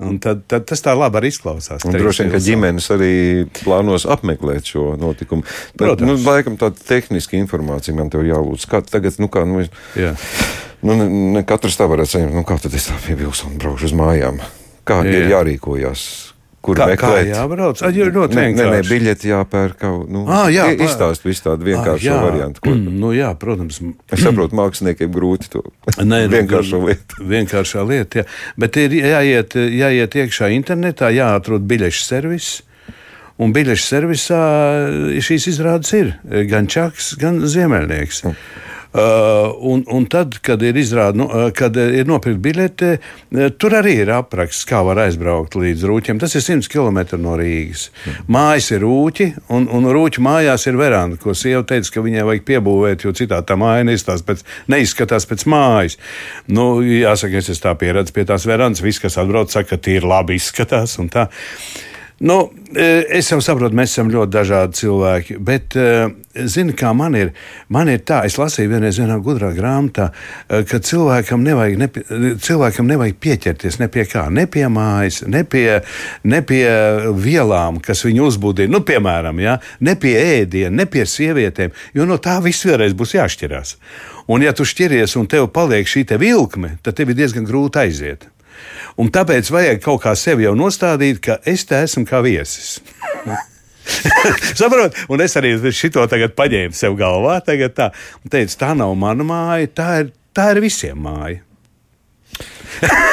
Un 0.00 0.16
tad, 0.22 0.46
tad 0.48 0.64
tas 0.68 0.80
tā 0.80 0.94
labi 0.96 1.20
arī 1.20 1.28
izklausās. 1.32 1.84
Un 1.84 1.92
droši 1.92 2.24
vien, 2.24 2.32
ka 2.32 2.40
ģimenes 2.40 2.86
arī 2.94 3.12
plānos 3.60 4.06
apmeklēt 4.08 4.70
šo 4.72 4.94
notikumu. 5.00 5.44
Bet, 5.80 6.00
nu, 6.06 6.16
laikam 6.24 6.56
tāda 6.60 6.80
tehniska 6.88 7.36
informācija 7.36 7.96
man 7.96 8.08
te 8.12 8.22
jālūdz. 8.24 8.64
Kā 8.70 8.80
tagad, 8.86 9.18
nu 9.20 9.28
kā, 9.32 9.44
nu, 9.48 9.60
Jā. 9.98 10.14
nu, 10.80 10.96
ne, 10.96 11.10
ne 11.36 11.44
katrs 11.44 11.76
tā 11.80 11.88
varētu 11.90 12.16
saņemt, 12.16 12.38
nu 12.40 12.46
kā 12.48 12.56
tad 12.62 12.76
es 12.78 12.88
tā 12.88 12.96
pie 13.04 13.18
Vilsona 13.20 13.60
braukšu 13.60 13.90
uz 13.90 13.96
mājām. 14.00 14.40
Kā 14.88 15.02
Jā. 15.04 15.18
ir 15.20 15.32
jārīkojas? 15.34 16.06
Kur 16.60 16.76
Kā, 16.76 16.84
kā 16.92 17.08
meklēt? 17.08 17.28
jābrauc? 17.32 17.80
Ai, 17.82 17.88
ir 17.96 18.10
ļoti 18.12 18.36
Nē, 18.36 18.42
nē, 18.52 18.64
nē, 18.68 18.80
biļeti 18.84 19.30
jāpērk. 19.30 19.80
Nu, 20.12 20.26
Ā, 20.28 20.40
jā, 20.52 20.66
i- 20.68 20.76
pa- 20.76 20.84
izstāst 20.84 21.24
visu 21.24 21.42
tādu 21.46 21.64
vienkāršu 21.64 22.04
Ah, 22.04 22.12
jā. 22.12 22.16
variantu. 22.20 22.60
Ko, 22.60 22.74
Nu, 22.74 23.12
jā, 23.16 23.30
protams. 23.38 23.80
es 24.12 24.20
saprotu, 24.20 24.52
māksliniekiem 24.52 25.08
grūti 25.10 25.48
to 25.48 25.62
Nē, 26.04 26.28
vienkāršo 26.36 26.82
lietu. 26.84 27.16
Vienkāršā 27.24 27.86
lieta, 27.88 28.18
jā. 28.20 28.24
Bet 28.58 28.76
ir 28.76 28.90
jāiet, 28.90 29.56
jāiet 29.56 30.12
iekšā 30.20 30.50
internetā, 30.52 31.08
jāatrod 31.16 31.64
biļešu 31.66 32.02
servis. 32.04 32.62
Un 33.40 33.54
biļešu 33.56 33.86
servisā 33.96 34.40
šīs 35.16 35.46
izrādes 35.48 35.94
ir 35.96 36.12
gan 36.44 36.66
Čaks, 36.68 37.14
gan 37.16 37.40
Ziemeļnieks. 37.40 38.24
Uh, 38.28 38.34
un, 39.70 39.84
un 39.86 40.06
tad, 40.10 40.34
kad 40.42 40.62
ir 40.66 40.78
izrāda, 40.80 41.14
nu, 41.20 41.28
uh, 41.30 41.50
kad 41.54 41.76
ir 41.78 42.08
nopirkta 42.10 42.42
biļete, 42.42 42.88
uh, 42.98 43.44
tur 43.54 43.76
arī 43.78 44.00
ir 44.02 44.10
apraksts, 44.16 44.66
kā 44.66 44.80
var 44.86 44.98
aizbraukt 45.04 45.54
līdz 45.54 45.84
rūķiem. 45.86 46.18
Tas 46.22 46.34
ir 46.34 46.42
100 46.42 46.66
km 46.72 46.98
no 47.22 47.36
Rīgas. 47.38 47.88
Mājas 48.30 48.72
ir 48.74 48.82
rūķi, 48.82 49.28
un, 49.54 49.68
un 49.70 49.86
rūķu 49.94 50.24
mājās 50.26 50.66
ir 50.66 50.80
veranda, 50.80 51.20
ko 51.22 51.36
sieva 51.38 51.62
teica, 51.66 51.92
ka 51.94 52.04
viņai 52.06 52.26
vajag 52.32 52.46
piebūvēt, 52.50 53.06
jo 53.06 53.14
citādi 53.14 53.46
tā 53.46 53.58
māja 53.60 53.86
pēc, 54.26 54.42
neizskatās 54.72 55.28
pēc 55.30 55.46
mājas. 55.50 55.98
Nu, 56.50 56.80
jāsaka, 56.82 57.38
es 57.38 57.52
esmu 57.54 57.68
tā 57.68 57.76
pieredzējis 57.84 58.16
pie 58.16 58.26
tās 58.26 58.48
verandas. 58.50 58.82
Viss, 58.82 59.02
kas 59.02 59.20
atbrauc, 59.22 59.54
saka, 59.54 59.76
ka 59.76 59.84
tie 59.86 60.00
ir 60.00 60.08
labi 60.08 60.40
izskatās. 60.40 60.98
un 60.98 61.12
tā. 61.12 61.28
Nu, 62.20 62.52
eh, 62.74 63.04
es 63.16 63.30
jau 63.32 63.38
saprotu, 63.40 63.72
mēs 63.72 63.94
esam 63.94 64.10
ļoti 64.12 64.28
dažādi 64.34 64.76
cilvēki, 64.76 65.38
bet 65.40 65.72
eh, 65.80 66.10
zini, 66.52 66.74
kā 66.76 66.90
man 66.92 67.14
ir. 67.16 67.30
Man 67.72 67.88
ir 67.88 68.02
tā, 68.04 68.18
es 68.28 68.34
lasīju 68.36 68.68
vienreiz 68.74 68.98
vienā 69.00 69.14
gudrā 69.24 69.48
grāmatā, 69.56 70.10
eh, 70.12 70.60
ka 70.68 70.82
cilvēkam 70.84 71.40
nevajag, 71.46 71.78
nepie, 71.80 72.02
cilvēkam 72.44 72.90
nevajag 72.92 73.16
pieķerties 73.24 73.78
ne 73.80 73.88
pie 73.88 74.04
kā, 74.04 74.26
ne 74.28 74.44
pie 74.44 74.66
mājas, 74.68 75.22
ne 75.24 75.40
pie, 75.48 75.78
ne 76.28 76.42
pie 76.44 76.66
vielām, 77.24 77.78
kas 77.80 78.04
viņu 78.04 78.26
uzbudina. 78.28 78.74
Nu, 78.74 78.82
piemēram, 78.84 79.40
ja, 79.40 79.56
ne 79.80 79.94
pie 79.96 80.12
ēdiena, 80.20 80.74
ne 80.82 80.86
pie 80.92 81.06
sievietēm, 81.08 81.72
jo 81.96 82.04
no 82.04 82.20
tā 82.20 82.36
viss 82.44 82.68
vēlreiz 82.68 82.92
būs 83.00 83.16
jāšķirās. 83.16 83.78
Un, 84.28 84.44
ja 84.44 84.52
tu 84.52 84.68
šķiries 84.68 85.16
un 85.16 85.24
tev 85.24 85.48
paliek 85.56 85.88
šī 85.88 86.04
te 86.12 86.20
vilkme, 86.20 86.76
tad 86.84 87.00
tev 87.00 87.14
ir 87.14 87.22
diezgan 87.22 87.48
grūti 87.48 87.80
aiziet. 87.86 88.28
Un 89.00 89.10
tāpēc 89.14 89.50
vajag 89.52 89.82
kaut 89.84 90.02
kā 90.04 90.14
sevi 90.18 90.46
jau 90.46 90.54
nostādīt, 90.58 91.20
ka 91.24 91.38
es 91.48 91.64
te 91.68 91.78
esmu 91.86 92.04
kā 92.08 92.22
viesis. 92.24 92.80
Saprotiet, 94.60 94.98
un 95.10 95.22
es 95.24 95.36
arī 95.40 95.54
šo 95.74 96.06
tagad 96.10 96.34
paņēmu 96.38 96.76
sev 96.76 96.96
galvā. 97.00 97.40
Tā, 97.44 97.90
un 98.22 98.32
teicu, 98.32 98.58
tā 98.60 98.74
nav 98.78 98.94
mana 98.98 99.26
māja, 99.26 99.70
tā 99.74 99.92
ir, 100.04 100.12
tā 100.36 100.50
ir 100.54 100.62
visiem 100.64 101.00
māja. 101.00 101.40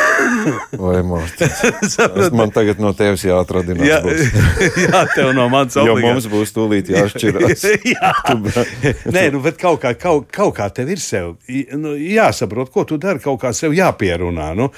Vai 0.78 1.00
Mārtiņ? 1.06 2.32
Man 2.36 2.52
tagad 2.56 2.80
no 2.82 2.92
tevis 2.98 3.24
jāatradina. 3.28 3.84
Jā, 3.88 4.00
jā, 4.86 5.02
tev 5.16 5.32
no 5.36 5.48
manis 5.52 5.78
Jo 5.78 5.96
obligāti. 5.96 6.12
mums 6.14 6.28
būs 6.32 6.54
tūlīt 6.56 6.92
jāšķirās. 6.94 7.66
jā, 7.88 8.12
Nē, 9.14 9.28
nu, 9.34 9.42
bet 9.44 9.60
kaut 9.62 9.82
kā, 9.84 9.94
kaut, 10.00 10.30
kaut 10.34 10.56
kā 10.60 10.70
tev 10.74 10.94
ir 10.94 11.02
sev 11.04 11.36
nu, 11.80 11.96
jāsaprot, 11.98 12.72
ko 12.74 12.86
tu 12.88 13.00
dari. 13.02 13.24
Kaut 13.24 13.42
kā 13.44 13.54
sev 13.58 13.76
jāpierunā. 13.78 14.52
Nu, 14.58 14.70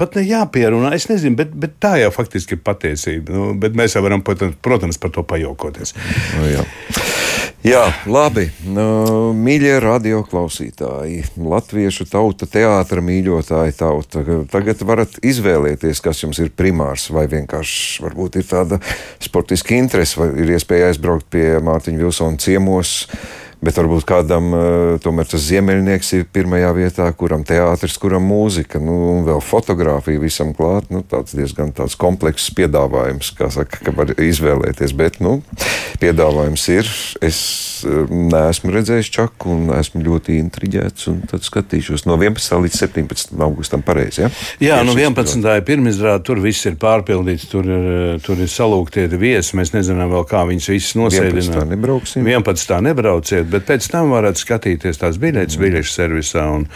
pat 0.00 0.18
ne 0.18 0.26
jāpierunā, 0.26 0.92
es 0.96 1.08
nezinu, 1.10 1.38
bet, 1.38 1.54
bet 1.56 1.78
tā 1.82 1.94
jau 2.02 2.10
faktiski 2.14 2.58
ir 2.58 2.64
patiesība. 2.64 3.32
Nu, 3.32 3.52
bet 3.58 3.76
mēs 3.78 3.96
jau 3.96 4.04
varam, 4.04 4.24
protams, 4.24 5.00
par 5.00 5.14
to 5.14 5.24
pajokoties. 5.26 5.94
Nu, 6.36 6.48
jā. 6.50 6.66
Jā, 7.62 7.84
labi. 8.10 8.48
Nu, 8.66 9.30
mīļie 9.38 9.76
radioklausītāji, 9.84 11.20
latviešu 11.38 12.08
tauta, 12.10 12.48
teātris 12.50 13.04
mīļotāji 13.06 13.76
tauta. 13.78 14.24
Tagad 14.50 14.82
varat 14.88 15.20
izvēlēties, 15.22 16.00
kas 16.02 16.24
jums 16.24 16.40
ir 16.42 16.50
primārs, 16.58 17.06
vai 17.14 17.28
vienkārši 17.30 18.02
varbūt 18.02 18.40
ir 18.40 18.48
tāda 18.50 18.80
sportiska 19.22 19.78
interese, 19.78 20.18
vai 20.18 20.32
ir 20.42 20.56
iespēja 20.56 20.90
aizbraukt 20.90 21.30
pie 21.30 21.46
Mārtiņa 21.62 22.02
Vilsona 22.02 22.42
ciemos. 22.42 22.96
Bet 23.62 23.76
varbūt 23.78 24.02
kādam 24.08 24.48
uh, 24.56 24.64
tomēr 25.02 25.28
tas 25.30 25.44
ziemeļnieks 25.46 26.08
ir 26.16 26.24
pirmajā 26.34 26.72
vietā, 26.74 27.06
kuram 27.14 27.44
teātris, 27.46 27.94
kuram 28.02 28.24
mūzika, 28.26 28.80
nu, 28.82 28.96
un 29.12 29.26
vēl 29.28 29.38
fotografija 29.44 30.18
visam 30.18 30.50
klāt. 30.56 30.88
Nu, 30.90 31.04
tāds 31.06 31.36
diezgan 31.38 31.70
tāds 31.76 31.94
komplekss 31.94 32.50
piedāvājums, 32.58 33.30
kā 33.38 33.52
saka, 33.54 33.78
ka 33.86 33.94
var 33.94 34.10
izvēlēties. 34.18 34.96
Bet, 34.98 35.20
nu, 35.22 35.38
piedāvājums 36.02 36.64
ir. 36.74 36.90
Es 37.22 37.38
uh, 37.86 38.10
neesmu 38.10 38.74
redzējis 38.74 39.12
čaku 39.14 39.54
un 39.54 39.70
esmu 39.78 40.02
ļoti 40.08 40.40
intriģēts, 40.42 41.06
un 41.12 41.22
tad 41.30 41.46
skatīšos 41.46 42.06
no 42.10 42.18
11. 42.18 42.58
līdz 42.66 42.80
17. 42.82 43.38
augustam 43.46 43.86
pareizi. 43.86 44.24
Ja? 44.24 44.32
Jā, 44.58 44.80
nu 44.82 44.96
Tieši 44.96 45.06
11. 45.12 45.48
ir 45.60 45.66
pirmizrāde, 45.70 46.24
tur 46.26 46.42
viss 46.42 46.66
ir 46.66 46.80
pārpildīts, 46.82 47.46
tur 47.52 47.70
ir, 47.70 47.88
tur 48.26 48.42
ir 48.42 48.50
salūktie 48.50 49.06
viesi. 49.14 49.54
Mēs 49.58 49.70
nezinām 49.76 50.10
vēl, 50.12 50.26
kā 50.26 50.42
viņus 50.50 50.70
visus 50.74 50.96
11. 50.98 51.04
nosēdināt. 51.04 51.70
nebrauksim. 51.76 52.26
11. 52.26 52.78
nebrauciet, 52.90 53.51
bet 53.52 53.68
pēc 53.68 53.86
tam 53.92 54.12
varat 54.14 54.40
skatīties 54.40 55.00
tās 55.02 55.20
biļetes 55.22 55.60
biļešu 55.60 55.94
servisā 55.94 56.48
un, 56.56 56.66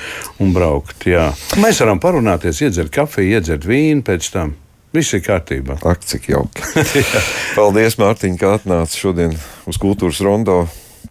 un 0.42 0.54
braukt. 0.54 1.08
Jā. 1.08 1.30
Mēs 1.62 1.82
varam 1.82 2.02
parunāties, 2.02 2.62
iedzert 2.64 2.94
kafiju, 2.94 3.38
iedzert 3.38 3.66
vīnu 3.68 4.04
pēc 4.06 4.30
tam. 4.34 4.54
Viss 4.96 5.12
ir 5.16 5.20
kārtībā. 5.26 5.80
Ak, 5.84 6.04
cik 6.08 6.30
jauki. 6.30 6.64
Paldies, 7.58 7.98
Mārtiņ, 8.00 8.36
ka 8.40 8.54
atnāci 8.56 9.02
šodien 9.02 9.34
uz 9.68 9.80
kultūras 9.82 10.22
rondo. 10.24 10.62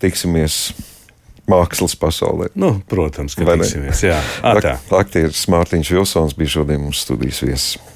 Tiksimies 0.01 0.73
mākslas 1.49 1.93
pasaulē. 1.99 2.49
Nu, 2.57 2.75
protams, 2.89 3.37
ka 3.37 3.45
tiksimies. 3.45 4.01
Jā, 4.07 4.21
Atā. 4.45 4.77
Aktieris 4.97 5.45
Mārtiņš 5.51 5.91
Vilsons 5.93 6.37
bija 6.37 6.57
šodien 6.57 6.81
mūsu 6.81 7.05
studijas 7.05 7.43
viesis. 7.45 7.94